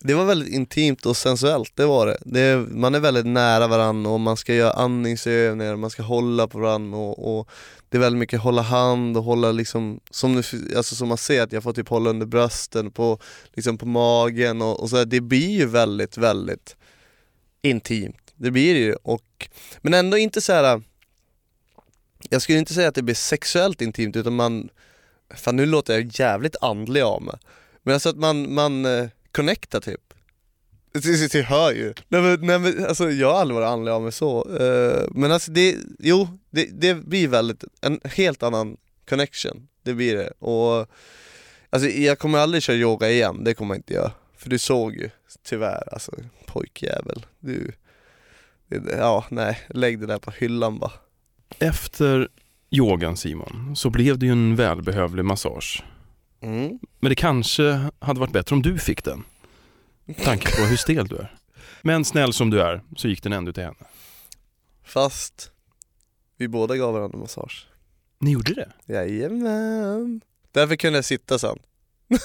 Det 0.00 0.14
var 0.14 0.24
väldigt 0.24 0.54
intimt 0.54 1.06
och 1.06 1.16
sensuellt, 1.16 1.72
det 1.74 1.86
var 1.86 2.06
det. 2.06 2.18
det 2.20 2.56
man 2.56 2.94
är 2.94 3.00
väldigt 3.00 3.26
nära 3.26 3.66
varandra 3.66 4.10
och 4.10 4.20
man 4.20 4.36
ska 4.36 4.54
göra 4.54 4.72
andningsövningar, 4.72 5.76
man 5.76 5.90
ska 5.90 6.02
hålla 6.02 6.46
på 6.46 6.58
varandra 6.58 6.98
och, 6.98 7.38
och 7.38 7.48
det 7.88 7.96
är 7.96 8.00
väldigt 8.00 8.18
mycket 8.18 8.40
hålla 8.40 8.62
hand 8.62 9.16
och 9.16 9.24
hålla 9.24 9.52
liksom, 9.52 10.00
som, 10.10 10.34
nu- 10.34 10.76
alltså 10.76 10.94
som 10.94 11.08
man 11.08 11.18
ser 11.18 11.42
att 11.42 11.52
jag 11.52 11.62
får 11.62 11.72
typ 11.72 11.88
hålla 11.88 12.10
under 12.10 12.26
brösten, 12.26 12.90
på, 12.90 13.18
liksom 13.54 13.78
på 13.78 13.86
magen 13.86 14.62
och, 14.62 14.80
och 14.80 14.90
så 14.90 14.96
här, 14.96 15.04
det 15.04 15.20
blir 15.20 15.50
ju 15.50 15.66
väldigt, 15.66 16.16
väldigt 16.16 16.76
intimt. 17.62 18.32
Det 18.34 18.50
blir 18.50 18.74
det 18.74 18.80
ju, 18.80 18.94
och, 18.94 19.48
men 19.80 19.94
ändå 19.94 20.18
inte 20.18 20.40
så 20.40 20.52
här. 20.52 20.82
jag 22.30 22.42
skulle 22.42 22.58
inte 22.58 22.74
säga 22.74 22.88
att 22.88 22.94
det 22.94 23.02
blir 23.02 23.14
sexuellt 23.14 23.82
intimt 23.82 24.16
utan 24.16 24.34
man, 24.36 24.68
fan 25.34 25.56
nu 25.56 25.66
låter 25.66 25.94
jag 25.94 26.10
jävligt 26.20 26.56
andlig 26.60 27.00
av 27.00 27.22
mig. 27.22 27.38
Men 27.82 27.94
alltså 27.94 28.08
att 28.08 28.16
man, 28.16 28.54
man 28.54 28.84
eh, 28.86 29.08
connectar 29.32 29.80
typ. 29.80 30.14
Det, 30.92 31.32
det 31.32 31.42
hör 31.42 31.72
ju. 31.72 31.94
Nej 32.08 32.22
men, 32.22 32.38
nej, 32.40 32.58
men 32.58 32.84
alltså 32.86 33.10
jag 33.10 33.32
har 33.32 33.40
aldrig 33.40 33.54
varit 33.54 33.68
andlig 33.68 33.92
av 33.92 34.02
mig 34.02 34.12
så. 34.12 34.56
Eh, 34.60 35.08
men 35.10 35.32
alltså 35.32 35.50
det, 35.50 35.76
jo, 35.98 36.28
det, 36.50 36.80
det 36.80 36.94
blir 36.94 37.28
väldigt, 37.28 37.64
en 37.80 38.00
helt 38.04 38.42
annan 38.42 38.76
connection. 39.08 39.68
Det 39.82 39.94
blir 39.94 40.16
det. 40.16 40.30
Och 40.38 40.86
alltså 41.70 41.88
jag 41.88 42.18
kommer 42.18 42.38
aldrig 42.38 42.62
köra 42.62 42.76
yoga 42.76 43.10
igen, 43.10 43.44
det 43.44 43.54
kommer 43.54 43.74
jag 43.74 43.78
inte 43.78 43.94
göra. 43.94 44.12
För 44.36 44.50
du 44.50 44.58
såg 44.58 44.94
ju, 44.94 45.10
tyvärr 45.42 45.92
alltså, 45.92 46.12
pojkjävel. 46.46 47.26
Du, 47.40 47.72
det, 48.68 48.96
ja 48.96 49.24
nej, 49.30 49.58
lägg 49.68 50.00
det 50.00 50.06
där 50.06 50.18
på 50.18 50.30
hyllan 50.30 50.78
bara. 50.78 50.92
Efter 51.58 52.28
yogan 52.70 53.16
Simon, 53.16 53.76
så 53.76 53.90
blev 53.90 54.18
det 54.18 54.26
ju 54.26 54.32
en 54.32 54.56
välbehövlig 54.56 55.24
massage. 55.24 55.84
Mm. 56.40 56.78
Men 57.00 57.08
det 57.08 57.14
kanske 57.14 57.80
hade 57.98 58.20
varit 58.20 58.32
bättre 58.32 58.54
om 58.54 58.62
du 58.62 58.78
fick 58.78 59.04
den. 59.04 59.24
Med 60.08 60.16
tanke 60.16 60.56
på 60.56 60.62
hur 60.62 60.76
stel 60.76 61.08
du 61.08 61.16
är. 61.16 61.34
Men 61.82 62.04
snäll 62.04 62.32
som 62.32 62.50
du 62.50 62.62
är, 62.62 62.80
så 62.96 63.08
gick 63.08 63.22
den 63.22 63.32
ändå 63.32 63.52
till 63.52 63.62
henne. 63.62 63.76
Fast 64.84 65.50
vi 66.36 66.48
båda 66.48 66.76
gav 66.76 66.92
varandra 66.94 67.18
massage. 67.18 67.66
Ni 68.20 68.30
gjorde 68.32 68.54
det? 68.54 68.72
Jajamän. 68.94 70.20
Därför 70.52 70.76
kunde 70.76 70.98
jag 70.98 71.04
sitta 71.04 71.38
sen. 71.38 71.58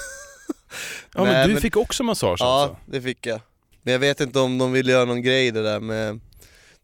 Ja 1.16 1.24
Nej, 1.24 1.34
men 1.34 1.48
du 1.48 1.54
men- 1.54 1.62
fick 1.62 1.78
också 1.78 2.04
massage 2.04 2.38
Ja, 2.40 2.62
alltså? 2.64 2.78
det 2.86 3.02
fick 3.02 3.26
jag. 3.26 3.42
Men 3.82 3.92
jag 3.92 4.00
vet 4.00 4.22
inte 4.22 4.40
om 4.40 4.58
de 4.58 4.72
vill 4.72 4.88
göra 4.90 5.06
någon 5.06 5.22
grej 5.22 5.52
det 5.52 5.64
där 5.64 5.80
med 5.80 6.20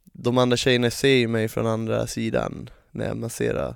De 0.03 0.37
andra 0.37 0.57
tjejerna 0.57 0.91
ser 0.91 1.07
ju 1.15 1.27
mig 1.27 1.47
från 1.47 1.67
andra 1.67 2.07
sidan 2.07 2.69
när 2.91 3.05
jag 3.07 3.17
masserar 3.17 3.75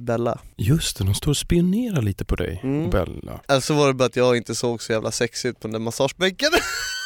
Bella. 0.00 0.40
Just 0.56 0.96
det, 0.96 1.04
de 1.04 1.14
står 1.14 1.30
och 1.30 1.36
spionerar 1.36 2.02
lite 2.02 2.24
på 2.24 2.36
dig 2.36 2.60
Mm. 2.62 2.90
Bella. 2.90 3.40
Eller 3.48 3.60
så 3.60 3.74
var 3.74 3.86
det 3.88 3.94
bara 3.94 4.04
att 4.04 4.16
jag 4.16 4.36
inte 4.36 4.54
såg 4.54 4.82
så 4.82 4.92
jävla 4.92 5.10
sexig 5.10 5.48
ut 5.48 5.60
på 5.60 5.68
den 5.68 5.72
där 5.72 5.78
massagebänken. 5.78 6.50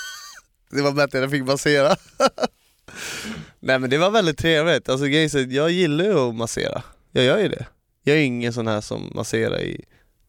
det 0.70 0.82
var 0.82 0.92
bättre 0.92 1.18
att 1.18 1.22
jag 1.22 1.30
fick 1.30 1.44
massera. 1.44 1.96
Nej 3.60 3.78
men 3.78 3.90
det 3.90 3.98
var 3.98 4.10
väldigt 4.10 4.38
trevligt. 4.38 4.88
Alltså 4.88 5.06
grejen 5.06 5.50
jag 5.50 5.70
gillar 5.70 6.04
ju 6.04 6.18
att 6.18 6.34
massera. 6.34 6.82
Jag 7.12 7.24
gör 7.24 7.38
ju 7.38 7.48
det. 7.48 7.66
Jag 8.02 8.16
är 8.16 8.20
ingen 8.20 8.52
sån 8.52 8.66
här 8.66 8.80
som 8.80 9.12
masserar 9.14 9.60
i 9.60 9.84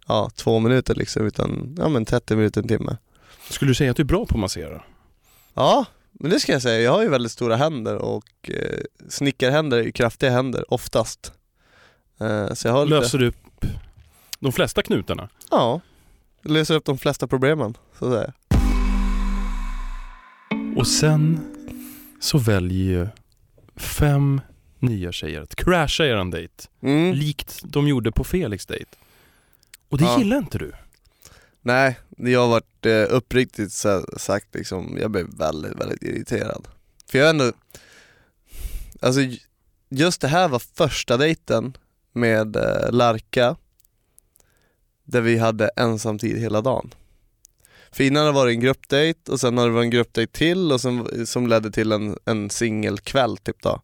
ja, 0.08 0.30
två 0.36 0.60
minuter 0.60 0.96
liksom, 0.96 1.26
utan 1.26 1.76
ja, 1.80 1.90
men 1.90 2.06
30 2.06 2.36
minuter, 2.36 2.62
en 2.62 2.68
timme. 2.68 2.98
Skulle 3.50 3.72
du 3.72 3.76
säga 3.76 3.92
att 3.92 3.98
du 3.98 4.04
är 4.04 4.06
bra 4.06 4.26
på 4.26 4.36
att 4.36 4.40
massera? 4.40 4.84
Ja, 5.54 5.86
men 6.12 6.32
det 6.32 6.40
ska 6.40 6.52
jag 6.52 6.62
säga. 6.62 6.82
Jag 6.82 6.92
har 6.92 7.02
ju 7.02 7.10
väldigt 7.10 7.32
stora 7.32 7.56
händer 7.56 7.96
och 7.96 8.50
eh, 8.50 8.80
snickarhänder 9.10 9.78
är 9.78 9.84
ju 9.84 9.92
kraftiga 9.92 10.30
händer, 10.32 10.74
oftast. 10.74 11.34
Eh, 12.20 12.54
så 12.54 12.68
jag 12.68 12.74
har 12.74 12.86
lite, 12.86 13.00
Löser 13.00 13.18
du 13.18 13.28
upp 13.28 13.66
de 14.40 14.52
flesta 14.52 14.82
knutarna? 14.82 15.30
ja, 15.52 15.82
löser 16.42 16.76
upp 16.76 16.86
de 16.86 16.98
flesta 16.98 17.28
problemen, 17.28 17.78
så 18.00 18.06
att 18.06 18.14
säga. 18.14 18.34
Och 20.78 20.88
sen 20.88 21.40
så 22.20 22.38
väljer 22.38 22.86
ju 23.00 23.08
fem 23.76 24.42
nya 24.80 25.12
tjejer 25.12 25.42
att 25.42 25.56
crasha 25.56 26.06
eran 26.06 26.32
dejt. 26.32 26.54
Mm. 26.82 27.14
Likt 27.14 27.62
de 27.64 27.88
gjorde 27.88 28.12
på 28.12 28.24
Felix 28.24 28.66
dejt. 28.66 28.92
Och 29.90 29.98
det 29.98 30.04
Ja. 30.04 30.18
gillar 30.20 30.38
inte 30.38 30.58
du. 30.58 30.72
Nej, 31.62 32.00
jag 32.18 32.40
har 32.42 32.48
varit 32.48 32.86
eh, 32.86 33.06
uppriktigt 33.16 33.72
sagt 34.18 34.56
liksom, 34.56 34.98
jag 35.02 35.12
blev 35.12 35.26
väldigt, 35.38 35.76
väldigt 35.76 36.04
irriterad. 36.04 36.68
För 37.12 37.18
jag 37.18 37.26
är 37.26 37.30
ändå, 37.30 37.52
alltså 39.02 39.20
just 39.90 40.22
det 40.22 40.28
här 40.28 40.48
var 40.48 40.60
första 40.60 41.18
dejten 41.18 41.78
med 42.16 42.56
eh, 42.56 42.92
Larka 42.92 43.56
där 45.04 45.22
vi 45.22 45.38
hade 45.38 45.70
ensamtid 45.76 46.38
hela 46.38 46.62
dagen. 46.62 46.94
För 47.92 48.04
innan 48.04 48.34
var 48.34 48.46
det 48.46 48.52
en 48.52 48.60
gruppdejt 48.60 49.32
och 49.32 49.40
sen 49.40 49.58
har 49.58 49.66
det 49.66 49.74
varit 49.74 49.86
en 49.86 49.90
gruppdejt 49.90 50.34
till 50.34 50.72
och 50.72 50.82
sen, 50.82 51.28
som 51.28 51.48
ledde 51.48 51.72
till 51.72 51.92
en, 51.92 52.18
en 52.26 52.50
singelkväll 52.50 53.38
typ 53.38 53.62
då. 53.62 53.82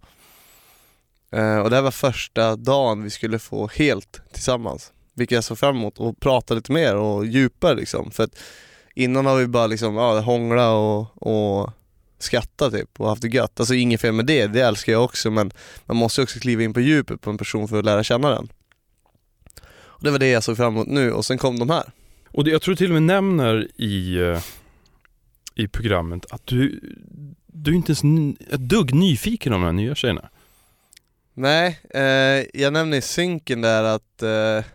Eh, 1.31 1.57
och 1.57 1.69
det 1.69 1.75
här 1.75 1.83
var 1.83 1.91
första 1.91 2.55
dagen 2.55 3.03
vi 3.03 3.09
skulle 3.09 3.39
få 3.39 3.67
helt 3.67 4.21
tillsammans. 4.31 4.93
Vilket 5.13 5.35
jag 5.35 5.43
såg 5.43 5.59
fram 5.59 5.75
emot 5.75 5.97
och 5.97 6.19
prata 6.19 6.53
lite 6.53 6.71
mer 6.71 6.95
och 6.95 7.25
djupare 7.25 7.75
liksom. 7.75 8.11
För 8.11 8.23
att 8.23 8.39
innan 8.95 9.25
har 9.25 9.37
vi 9.37 9.47
bara 9.47 9.67
liksom, 9.67 9.95
ja, 9.95 10.19
hångla 10.19 10.71
och, 10.71 11.27
och 11.27 11.69
skratta 12.23 12.71
typ 12.71 12.99
och 12.99 13.09
haft 13.09 13.21
det 13.21 13.27
gött. 13.27 13.59
Alltså 13.59 13.73
inget 13.73 14.01
fel 14.01 14.13
med 14.13 14.25
det, 14.25 14.47
det 14.47 14.61
älskar 14.61 14.91
jag 14.91 15.03
också 15.03 15.31
men 15.31 15.51
man 15.85 15.97
måste 15.97 16.21
ju 16.21 16.23
också 16.23 16.39
kliva 16.39 16.63
in 16.63 16.73
på 16.73 16.79
djupet 16.81 17.21
på 17.21 17.29
en 17.29 17.37
person 17.37 17.67
för 17.67 17.79
att 17.79 17.85
lära 17.85 18.03
känna 18.03 18.29
den. 18.29 18.49
Och 19.73 20.03
det 20.03 20.11
var 20.11 20.19
det 20.19 20.27
jag 20.29 20.43
såg 20.43 20.57
fram 20.57 20.73
emot 20.73 20.87
nu 20.87 21.11
och 21.11 21.25
sen 21.25 21.37
kom 21.37 21.59
de 21.59 21.69
här. 21.69 21.83
Och 22.29 22.43
det, 22.43 22.51
jag 22.51 22.61
tror 22.61 22.75
till 22.75 22.87
och 22.87 22.93
med 22.93 23.03
nämner 23.03 23.67
i, 23.81 24.17
eh, 24.17 24.39
i 25.55 25.67
programmet 25.67 26.25
att 26.29 26.45
du, 26.45 26.79
du 27.47 27.71
är 27.71 27.75
inte 27.75 27.91
ens 27.91 28.33
ett 28.51 28.59
dugg 28.59 28.93
nyfiken 28.93 29.53
om 29.53 29.61
de 29.61 29.65
här 29.65 29.73
nya 29.73 29.95
tjejerna. 29.95 30.29
Nej, 31.33 31.79
eh, 31.89 32.61
jag 32.61 32.73
nämnde 32.73 32.97
i 32.97 33.01
synken 33.01 33.61
där 33.61 33.83
att 33.83 34.21
eh, 34.21 34.65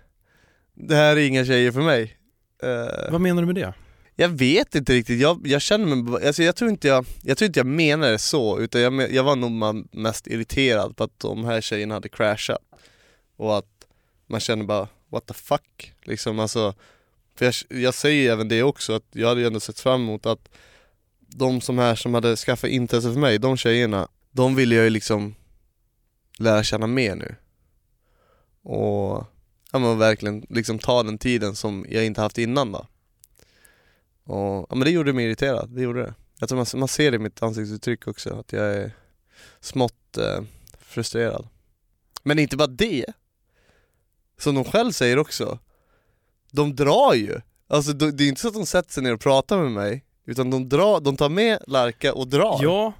det 0.75 0.95
här 0.95 1.17
är 1.17 1.27
inga 1.27 1.45
tjejer 1.45 1.73
för 1.73 1.83
mig. 1.83 2.17
Eh, 2.63 3.11
Vad 3.13 3.21
menar 3.21 3.43
du 3.43 3.47
med 3.47 3.55
det? 3.55 3.75
Jag 4.19 4.29
vet 4.29 4.75
inte 4.75 4.93
riktigt, 4.93 5.21
jag, 5.21 5.47
jag 5.47 5.63
känner 5.63 5.97
mig, 5.97 6.27
alltså 6.27 6.43
jag 6.43 6.57
tror 6.57 6.71
inte 6.71 6.89
jag, 6.89 7.07
jag 7.23 7.39
tror 7.39 7.47
inte 7.47 7.61
jag 7.61 7.67
menar 7.67 8.11
det 8.11 8.19
så, 8.19 8.61
utan 8.61 8.81
jag, 8.81 9.13
jag 9.13 9.25
var 9.25 9.37
nog 9.37 9.87
mest 9.91 10.27
irriterad 10.27 10.97
på 10.97 11.05
att 11.05 11.21
de 11.21 11.45
här 11.45 11.61
tjejerna 11.61 11.95
hade 11.95 12.09
crashat. 12.09 12.63
Och 13.37 13.59
att 13.59 13.87
man 14.27 14.41
känner 14.41 14.65
bara, 14.65 14.89
what 15.09 15.27
the 15.27 15.35
fuck? 15.35 15.93
Liksom 16.03 16.39
alltså, 16.39 16.75
för 17.39 17.45
jag, 17.45 17.55
jag 17.69 17.95
säger 17.95 18.23
ju 18.23 18.29
även 18.29 18.49
det 18.49 18.63
också, 18.63 18.93
att 18.93 19.07
jag 19.13 19.29
hade 19.29 19.41
ju 19.41 19.47
ändå 19.47 19.61
sett 19.61 19.81
fram 19.81 20.03
emot 20.03 20.27
att 20.27 20.49
de 21.19 21.61
som 21.61 21.79
här 21.79 21.95
som 21.95 22.15
hade 22.15 22.37
skaffat 22.37 22.71
intresse 22.71 23.13
för 23.13 23.21
mig, 23.21 23.39
de 23.39 23.57
tjejerna, 23.57 24.09
de 24.31 24.55
ville 24.55 24.75
jag 24.75 24.85
ju 24.85 24.91
liksom 24.91 25.35
lära 26.39 26.63
känna 26.63 26.87
mer 26.87 27.15
nu. 27.15 27.35
Och 28.63 29.27
ja, 29.73 29.79
men 29.79 29.99
verkligen 29.99 30.47
liksom 30.49 30.79
ta 30.79 31.03
den 31.03 31.19
tiden 31.19 31.55
som 31.55 31.87
jag 31.89 32.07
inte 32.07 32.21
haft 32.21 32.39
innan 32.39 32.73
då. 32.73 32.87
Och, 34.27 34.67
ja, 34.71 34.75
men 34.75 34.81
det 34.81 34.91
gjorde 34.91 35.13
mig 35.13 35.25
irriterad, 35.25 35.71
det 35.71 35.83
gjorde 35.83 36.03
det. 36.03 36.15
Jag 36.39 36.49
tror 36.49 36.57
man, 36.57 36.67
man 36.75 36.89
ser 36.89 37.11
det 37.11 37.15
i 37.15 37.19
mitt 37.19 37.43
ansiktsuttryck 37.43 38.07
också, 38.07 38.35
att 38.35 38.53
jag 38.53 38.75
är 38.75 38.93
smått 39.61 40.17
eh, 40.17 40.45
frustrerad. 40.79 41.49
Men 42.23 42.39
inte 42.39 42.57
bara 42.57 42.67
det, 42.67 43.07
som 44.39 44.55
de 44.55 44.65
själv 44.65 44.93
säger 44.93 45.19
också, 45.19 45.59
de 46.51 46.77
drar 46.77 47.15
ju. 47.15 47.41
Alltså 47.69 47.93
de, 47.93 48.11
det 48.11 48.25
är 48.25 48.29
inte 48.29 48.41
så 48.41 48.49
att 48.49 48.55
de 48.55 48.67
sätter 48.67 48.93
sig 48.93 49.03
ner 49.03 49.15
och 49.15 49.21
pratar 49.21 49.59
med 49.59 49.73
mig, 49.73 50.05
utan 50.25 50.51
de, 50.51 50.69
drar, 50.69 51.01
de 51.01 51.17
tar 51.17 51.29
med 51.29 51.59
Larka 51.67 52.15
och 52.15 52.29
drar. 52.29 52.59
Ja, 52.63 52.93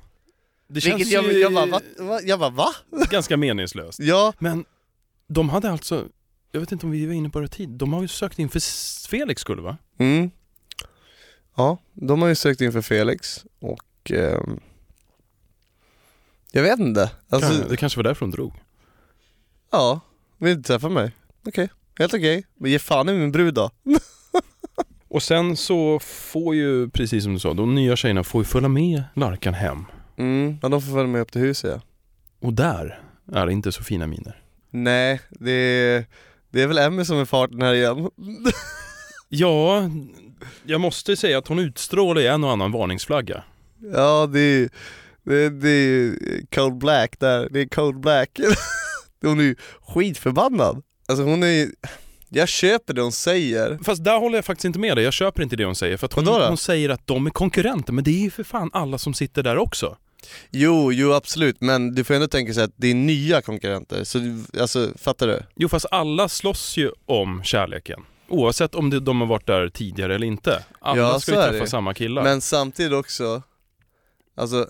det 0.69 0.81
känns 0.81 0.95
Vilket 0.95 1.13
jag, 1.13 1.33
ju 1.33 1.39
jag, 1.39 1.55
bara, 1.55 1.67
va, 1.67 1.81
va? 1.99 2.21
jag 2.23 2.39
bara 2.39 2.51
va? 2.51 2.69
ganska 3.11 3.37
meningslöst. 3.37 4.01
Ja, 4.01 4.33
Men 4.39 4.65
de 5.29 5.49
hade 5.49 5.71
alltså, 5.71 6.09
jag 6.53 6.61
vet 6.61 6.73
inte 6.73 6.87
om 6.87 6.93
vi 6.93 7.07
var 7.07 7.15
inne 7.15 7.31
på 7.31 7.41
det 7.41 7.49
tid, 7.49 7.69
de 7.69 7.93
har 7.93 8.03
ju 8.03 8.09
sökt 8.09 8.39
in 8.39 8.49
för 8.49 8.61
Felix 9.09 9.41
skull 9.41 9.61
va? 9.61 9.77
mm. 9.99 10.31
Ja, 11.57 11.79
de 11.95 12.23
har 12.23 12.29
ju 12.29 12.35
sökt 12.35 12.61
in 12.61 12.73
för 12.73 12.83
Felix 12.83 13.45
och 13.61 14.11
ehm, 14.11 14.61
jag 16.53 16.63
vet 16.63 16.79
inte. 16.79 17.11
Alltså, 17.29 17.51
Kan- 17.61 17.69
det 17.69 17.77
kanske 17.77 17.99
var 17.99 18.05
därför 18.05 18.21
de 18.27 18.31
drog. 18.31 18.53
Ja, 19.73 20.01
vill 20.39 20.53
inte 20.53 20.67
träffa 20.69 20.89
mig? 20.89 21.13
Okej, 21.47 21.69
helt 21.99 22.15
okej. 22.15 22.45
Men 22.55 22.71
ge 22.71 22.79
fan 22.79 23.09
i 23.09 23.13
min 23.13 23.33
brud 23.33 23.55
då. 23.55 23.71
Och 25.09 25.23
sen 25.23 25.57
så 25.57 25.99
får 25.99 26.55
ju, 26.55 26.89
precis 26.91 27.25
som 27.25 27.33
du 27.35 27.39
sa, 27.41 27.55
de 27.55 27.75
nya 27.75 27.97
tjejerna 27.97 28.25
får 28.25 28.41
ju 28.41 28.45
följa 28.45 28.69
med 28.69 29.03
Larkan 29.15 29.55
hem. 29.55 29.85
Mm, 30.17 30.59
ja 30.63 30.69
de 30.69 30.83
får 30.83 30.93
följa 30.93 31.07
med 31.07 31.21
upp 31.21 31.33
till 31.33 31.41
huset 31.41 31.71
ja. 31.75 31.81
Och 32.47 32.53
där 32.53 33.01
är 33.33 33.47
det 33.47 33.53
inte 33.53 33.73
så 33.73 33.83
fina 33.85 34.07
miner. 34.07 34.43
Nej, 34.71 35.21
det 35.31 35.51
är, 35.51 36.05
det 36.51 36.63
är 36.63 36.67
väl 36.67 36.79
Emmy 36.79 37.05
som 37.05 37.19
är 37.19 37.25
farten 37.25 37.63
här 37.63 37.75
igen. 37.75 38.11
Ja, 39.29 39.91
jag 40.65 40.81
måste 40.81 41.17
säga 41.17 41.39
att 41.39 41.49
hon 41.49 41.59
utstrålar 41.59 42.23
en 42.23 42.45
och 42.45 42.51
annan 42.51 42.73
varningsflagga. 42.73 43.43
Ja 43.93 44.27
det 44.33 44.41
är, 44.41 44.69
det, 45.25 45.51
det 45.51 45.71
är 45.71 46.15
cold 46.55 46.79
black 46.79 47.21
där, 47.21 47.49
det 47.51 47.61
är 47.61 47.69
cold 47.69 48.01
black. 48.01 48.31
hon 49.23 49.41
är 49.41 49.45
ju 49.45 49.57
skitförbannad. 49.81 50.83
Alltså 51.09 51.25
hon 51.25 51.43
är 51.43 51.47
ju, 51.47 51.73
jag 52.29 52.49
köper 52.49 52.95
det 52.95 53.03
hon 53.03 53.13
säger. 53.13 53.79
Fast 53.85 54.05
där 54.05 54.19
håller 54.19 54.39
jag 54.39 54.45
faktiskt 54.45 54.65
inte 54.65 54.79
med 54.79 54.97
dig, 54.97 55.05
jag 55.05 55.13
köper 55.13 55.43
inte 55.43 55.57
det 55.57 55.65
hon 55.65 55.75
säger. 55.75 55.97
För 55.97 56.07
att 56.07 56.13
hon, 56.13 56.27
hon 56.27 56.57
säger 56.57 56.89
att 56.89 57.07
de 57.07 57.27
är 57.27 57.31
konkurrenter, 57.31 57.93
men 57.93 58.05
det 58.05 58.11
är 58.11 58.23
ju 58.23 58.31
för 58.31 58.45
fan 58.45 58.71
alla 58.73 58.99
som 58.99 59.15
sitter 59.15 59.43
där 59.43 59.59
också. 59.59 59.97
Jo, 60.51 60.93
jo 60.93 61.13
absolut, 61.13 61.61
men 61.61 61.95
du 61.95 62.05
får 62.05 62.15
ändå 62.15 62.29
tänka 62.29 62.55
sig 62.55 62.65
att 62.65 62.75
det 62.77 62.91
är 62.91 62.95
nya 62.95 63.43
konkurrenter, 63.43 64.05
så 64.05 64.19
alltså 64.61 64.91
fattar 64.99 65.27
du? 65.27 65.43
Jo 65.57 65.69
fast 65.69 65.87
alla 65.91 66.29
slåss 66.29 66.77
ju 66.77 66.91
om 67.07 67.43
kärleken. 67.45 68.01
Oavsett 68.29 68.75
om 68.75 68.91
det, 68.91 69.01
de 69.01 69.21
har 69.21 69.29
varit 69.29 69.47
där 69.47 69.69
tidigare 69.69 70.15
eller 70.15 70.27
inte. 70.27 70.65
Alla 70.79 71.01
Ja, 71.01 71.21
ska 71.21 71.33
ju 71.33 71.37
träffa 71.37 71.65
det. 71.65 71.71
samma 71.71 71.95
killar. 71.95 72.23
Men 72.23 72.41
samtidigt 72.41 72.93
också, 72.93 73.43
alltså 74.35 74.69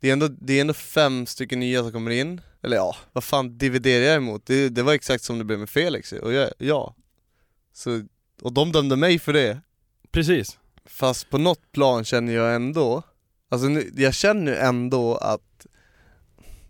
det 0.00 0.08
är, 0.08 0.12
ändå, 0.12 0.28
det 0.28 0.52
är 0.52 0.60
ändå 0.60 0.74
fem 0.74 1.26
stycken 1.26 1.60
nya 1.60 1.82
som 1.82 1.92
kommer 1.92 2.10
in, 2.10 2.40
eller 2.62 2.76
ja, 2.76 2.96
vad 3.12 3.24
fan 3.24 3.58
dividerar 3.58 4.04
jag 4.04 4.16
emot? 4.16 4.46
Det, 4.46 4.68
det 4.68 4.82
var 4.82 4.92
exakt 4.92 5.24
som 5.24 5.38
det 5.38 5.44
blev 5.44 5.58
med 5.58 5.70
Felix 5.70 6.12
och 6.12 6.32
jag, 6.32 6.50
ja. 6.58 6.94
Så, 7.72 8.02
och 8.42 8.52
de 8.52 8.72
dömde 8.72 8.96
mig 8.96 9.18
för 9.18 9.32
det. 9.32 9.60
Precis. 10.10 10.58
Fast 10.86 11.30
på 11.30 11.38
något 11.38 11.72
plan 11.72 12.04
känner 12.04 12.32
jag 12.32 12.54
ändå, 12.54 13.02
alltså 13.50 13.68
nu, 13.68 13.90
jag 13.96 14.14
känner 14.14 14.52
ju 14.52 14.58
ändå 14.58 15.16
att 15.16 15.66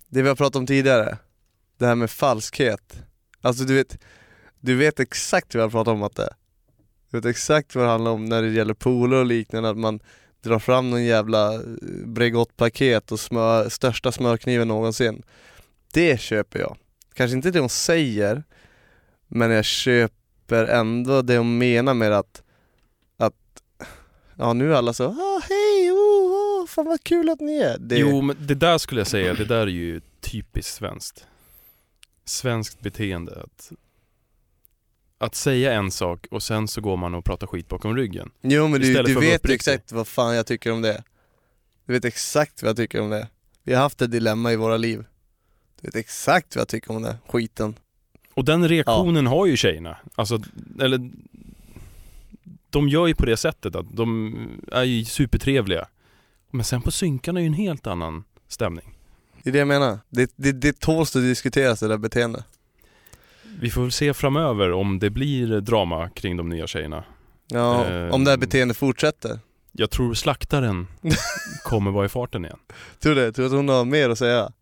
det 0.08 0.22
vi 0.22 0.28
har 0.28 0.36
pratat 0.36 0.56
om 0.56 0.66
tidigare, 0.66 1.18
det 1.78 1.86
här 1.86 1.94
med 1.94 2.10
falskhet. 2.10 3.02
Alltså 3.40 3.64
du 3.64 3.74
vet, 3.74 3.98
du 4.66 4.74
vet 4.74 5.00
exakt 5.00 5.54
vad 5.54 5.64
jag 5.64 5.70
pratar 5.70 5.92
om 5.92 5.98
Matte. 5.98 6.34
Du 7.10 7.18
vet 7.18 7.24
exakt 7.24 7.74
vad 7.74 7.84
det 7.84 7.90
handlar 7.90 8.10
om 8.10 8.24
när 8.24 8.42
det 8.42 8.48
gäller 8.48 8.74
poler 8.74 9.16
och 9.16 9.26
liknande, 9.26 9.70
att 9.70 9.76
man 9.76 10.00
drar 10.42 10.58
fram 10.58 10.90
någon 10.90 11.04
jävla 11.04 11.54
eh, 11.54 11.60
Bregott-paket 12.04 13.12
och 13.12 13.20
smör, 13.20 13.68
största 13.68 14.12
smörkniven 14.12 14.68
någonsin. 14.68 15.22
Det 15.92 16.20
köper 16.20 16.58
jag. 16.58 16.76
Kanske 17.14 17.36
inte 17.36 17.50
det 17.50 17.60
hon 17.60 17.68
säger, 17.68 18.44
men 19.26 19.50
jag 19.50 19.64
köper 19.64 20.64
ändå 20.64 21.22
det 21.22 21.38
hon 21.38 21.58
menar 21.58 21.94
med 21.94 22.12
att, 22.12 22.42
att 23.16 23.62
ja 24.36 24.52
nu 24.52 24.72
är 24.72 24.76
alla 24.76 24.92
så 24.92 25.04
ah, 25.04 25.42
hej, 25.48 25.92
oh, 25.92 26.62
oh, 26.62 26.66
fan 26.66 26.86
vad 26.86 27.04
kul 27.04 27.30
att 27.30 27.40
ni 27.40 27.58
är. 27.58 27.78
Det, 27.78 27.98
Jo 27.98 28.20
men 28.20 28.36
det 28.40 28.54
där 28.54 28.78
skulle 28.78 29.00
jag 29.00 29.08
säga, 29.08 29.34
det 29.34 29.44
där 29.44 29.60
är 29.60 29.66
ju 29.66 30.00
typiskt 30.20 30.74
svenskt. 30.74 31.26
Svenskt 32.24 32.80
beteende. 32.80 33.42
Att, 33.42 33.72
att 35.18 35.34
säga 35.34 35.72
en 35.72 35.90
sak 35.90 36.26
och 36.30 36.42
sen 36.42 36.68
så 36.68 36.80
går 36.80 36.96
man 36.96 37.14
och 37.14 37.24
pratar 37.24 37.46
skit 37.46 37.68
bakom 37.68 37.96
ryggen. 37.96 38.30
jo 38.42 38.68
men 38.68 38.80
du, 38.80 39.02
du 39.02 39.14
vet 39.20 39.48
exakt 39.48 39.92
vad 39.92 40.08
fan 40.08 40.34
jag 40.34 40.46
tycker 40.46 40.72
om 40.72 40.82
det. 40.82 41.04
Du 41.86 41.92
vet 41.92 42.04
exakt 42.04 42.62
vad 42.62 42.68
jag 42.68 42.76
tycker 42.76 43.00
om 43.00 43.10
det. 43.10 43.28
Vi 43.62 43.74
har 43.74 43.82
haft 43.82 44.02
ett 44.02 44.10
dilemma 44.10 44.52
i 44.52 44.56
våra 44.56 44.76
liv. 44.76 45.04
Du 45.80 45.88
vet 45.88 45.96
exakt 45.96 46.56
vad 46.56 46.60
jag 46.60 46.68
tycker 46.68 46.90
om 46.96 47.02
det, 47.02 47.16
skiten. 47.28 47.74
Och 48.34 48.44
den 48.44 48.68
reaktionen 48.68 49.26
har 49.26 49.46
ju 49.46 49.56
tjejerna. 49.56 49.96
Alltså, 50.14 50.42
eller 50.80 51.10
de 52.70 52.88
gör 52.88 53.06
ju 53.06 53.14
på 53.14 53.26
det 53.26 53.36
sättet 53.36 53.76
att 53.76 53.96
de 53.96 54.34
är 54.72 54.82
ju 54.82 55.04
supertrevliga. 55.04 55.88
Men 56.50 56.64
sen 56.64 56.82
på 56.82 56.90
synkarna 56.90 57.40
är 57.40 57.42
ju 57.42 57.46
en 57.46 57.54
helt 57.54 57.86
annan 57.86 58.24
stämning. 58.48 58.94
Det 59.42 59.50
är 59.50 59.52
det 59.52 59.58
jag 59.58 59.68
menar. 59.68 59.98
Det, 60.08 60.32
det, 60.36 60.52
det 60.52 60.80
tåls 60.80 61.16
att 61.16 61.22
diskuteras 61.22 61.80
det 61.80 61.88
där 61.88 61.98
beteendet. 61.98 62.44
Vi 63.60 63.70
får 63.70 63.82
väl 63.82 63.92
se 63.92 64.14
framöver 64.14 64.72
om 64.72 64.98
det 64.98 65.10
blir 65.10 65.60
drama 65.60 66.08
kring 66.10 66.36
de 66.36 66.48
nya 66.48 66.66
tjejerna. 66.66 67.04
Ja, 67.48 67.84
Ehm. 67.84 68.10
om 68.12 68.24
det 68.24 68.30
här 68.30 68.38
beteendet 68.38 68.76
fortsätter. 68.76 69.38
Jag 69.72 69.90
tror 69.90 70.14
slaktaren 70.14 70.86
kommer 71.64 71.90
vara 71.90 72.06
i 72.06 72.08
farten 72.08 72.44
igen. 72.44 72.58
Tror 73.02 73.14
du 73.14 73.20
det? 73.20 73.32
Tror 73.32 73.42
du 73.44 73.46
att 73.50 73.56
hon 73.56 73.68
har 73.68 73.84
mer 73.84 74.10
att 74.10 74.18
säga? 74.18 74.52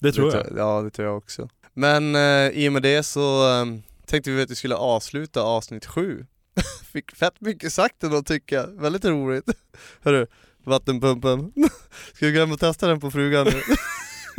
Det 0.00 0.12
tror 0.12 0.30
Det 0.30 0.36
jag. 0.36 0.58
Ja, 0.58 0.82
det 0.82 0.90
tror 0.90 1.08
jag 1.08 1.16
också. 1.16 1.48
Men 1.74 2.14
eh, 2.16 2.48
i 2.48 2.68
och 2.68 2.72
med 2.72 2.82
det 2.82 3.02
så 3.02 3.50
eh, 3.60 3.64
tänkte 4.06 4.30
vi 4.30 4.42
att 4.42 4.50
vi 4.50 4.54
skulle 4.54 4.74
avsluta 4.74 5.42
avsnitt 5.42 5.86
sju. 5.86 6.26
Fick 6.92 7.16
fett 7.16 7.40
mycket 7.40 7.72
sagt 7.72 8.02
ändå 8.02 8.22
tycker 8.22 8.56
jag. 8.56 8.66
Väldigt 8.80 9.04
roligt. 9.04 9.44
Hörru, 10.02 10.26
vattenpumpen. 10.64 11.52
Ska 12.14 12.26
vi 12.26 12.32
gå 12.32 12.40
hem 12.40 12.52
och 12.52 12.60
testa 12.60 12.88
den 12.88 13.00
på 13.00 13.10
frugan 13.10 13.46
nu? 13.46 13.62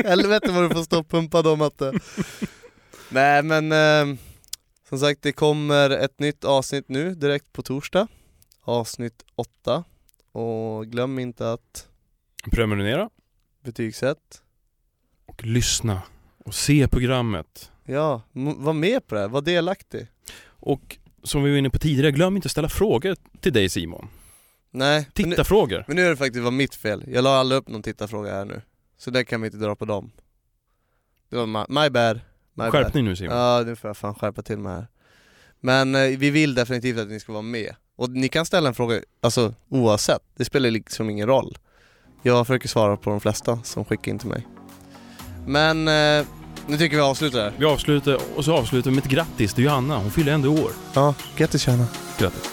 Helvete 0.06 0.52
vad 0.52 0.64
du 0.64 0.76
får 0.76 0.84
stå 0.84 1.00
och 1.00 1.10
pumpa 1.10 1.42
dem 1.42 1.60
Matte. 1.60 1.94
Nej 3.14 3.44
men 3.44 3.72
eh, 3.72 4.16
som 4.90 5.00
sagt 5.00 5.22
det 5.22 5.32
kommer 5.32 5.90
ett 5.90 6.20
nytt 6.20 6.44
avsnitt 6.44 6.90
nu 6.90 7.16
direkt 7.16 7.54
på 7.54 7.62
torsdag. 7.62 8.08
Avsnitt 8.62 9.24
åtta. 9.36 9.84
Och 10.32 10.88
glöm 10.88 11.20
inte 11.20 11.52
att 11.52 11.88
Prenumerera 12.52 13.10
betygsätt. 13.64 14.42
och 15.26 15.44
lyssna 15.46 16.02
och 16.46 16.56
se 16.56 16.88
programmet. 16.88 17.72
Ja, 17.86 18.22
var 18.32 18.74
med 18.74 19.08
på 19.08 19.16
det 19.16 19.22
här, 19.22 19.28
var 19.28 19.42
delaktig. 19.42 20.08
Och 20.46 20.98
som 21.24 21.44
vi 21.44 21.50
var 21.52 21.58
inne 21.58 21.70
på 21.70 21.80
tidigare, 21.80 22.12
glöm 22.12 22.36
inte 22.36 22.46
att 22.46 22.52
ställa 22.52 22.70
frågor 22.70 23.16
till 23.40 23.54
dig 23.54 23.70
Simon. 23.70 24.08
Nej, 24.72 25.08
men 25.16 25.30
nu, 25.30 25.32
Tittarfrågor. 25.32 25.84
men 25.88 25.96
nu 25.96 26.06
är 26.06 26.10
det 26.10 26.18
faktiskt 26.18 26.44
var 26.44 26.52
mitt 26.52 26.76
fel. 26.76 27.04
Jag 27.08 27.24
la 27.24 27.36
aldrig 27.38 27.60
upp 27.60 27.68
någon 27.68 27.84
tittarfråga 27.84 28.32
här 28.34 28.46
nu. 28.46 28.62
Så 28.98 29.12
det 29.12 29.26
kan 29.26 29.42
vi 29.42 29.48
inte 29.48 29.58
dra 29.58 29.76
på 29.76 29.86
dem. 29.86 30.12
Det 31.30 31.36
var 31.36 31.46
my, 31.48 31.82
my 31.82 31.90
bad. 31.90 32.20
My 32.54 32.64
bad. 32.64 32.72
Skärpning 32.72 33.06
nu 33.06 33.16
Simon. 33.16 33.38
Ja, 33.38 33.64
nu 33.66 33.76
får 33.76 33.90
jag 33.90 33.98
fan 33.98 34.16
skärpa 34.16 34.42
till 34.42 34.58
mig 34.58 34.74
här. 34.74 34.88
Men 35.60 35.96
eh, 35.96 36.02
vi 36.18 36.30
vill 36.30 36.56
definitivt 36.56 37.00
att 37.00 37.08
ni 37.08 37.20
ska 37.20 37.32
vara 37.32 37.42
med. 37.42 37.76
Och 37.96 38.10
ni 38.10 38.30
kan 38.30 38.46
ställa 38.46 38.68
en 38.68 38.74
fråga, 38.76 39.02
alltså 39.22 39.54
oavsett. 39.70 40.22
Det 40.38 40.46
spelar 40.46 40.72
liksom 40.72 41.10
ingen 41.10 41.28
roll. 41.28 41.58
Jag 42.22 42.48
försöker 42.48 42.68
svara 42.68 42.98
på 42.98 43.10
de 43.10 43.22
flesta 43.22 43.60
som 43.64 43.86
skickar 43.86 44.12
in 44.12 44.20
till 44.20 44.30
mig. 44.30 44.48
Men 45.48 45.88
eh, 45.88 46.26
nu 46.68 46.78
tycker 46.78 46.96
vi 46.96 47.02
avslutar 47.02 47.40
här. 47.40 47.54
Vi 47.58 47.66
avslutar 47.66 48.20
och 48.36 48.46
så 48.46 48.54
avslutar 48.54 48.90
vi 48.90 48.96
med 48.96 49.06
ett 49.06 49.12
grattis 49.12 49.54
till 49.54 49.64
Johanna. 49.64 49.98
Hon 49.98 50.12
fyller 50.12 50.32
ändå 50.32 50.50
år. 50.50 50.72
Ja, 50.94 51.16
grattis 51.38 51.62
Tjärna. 51.62 51.86
Grattis. 52.18 52.53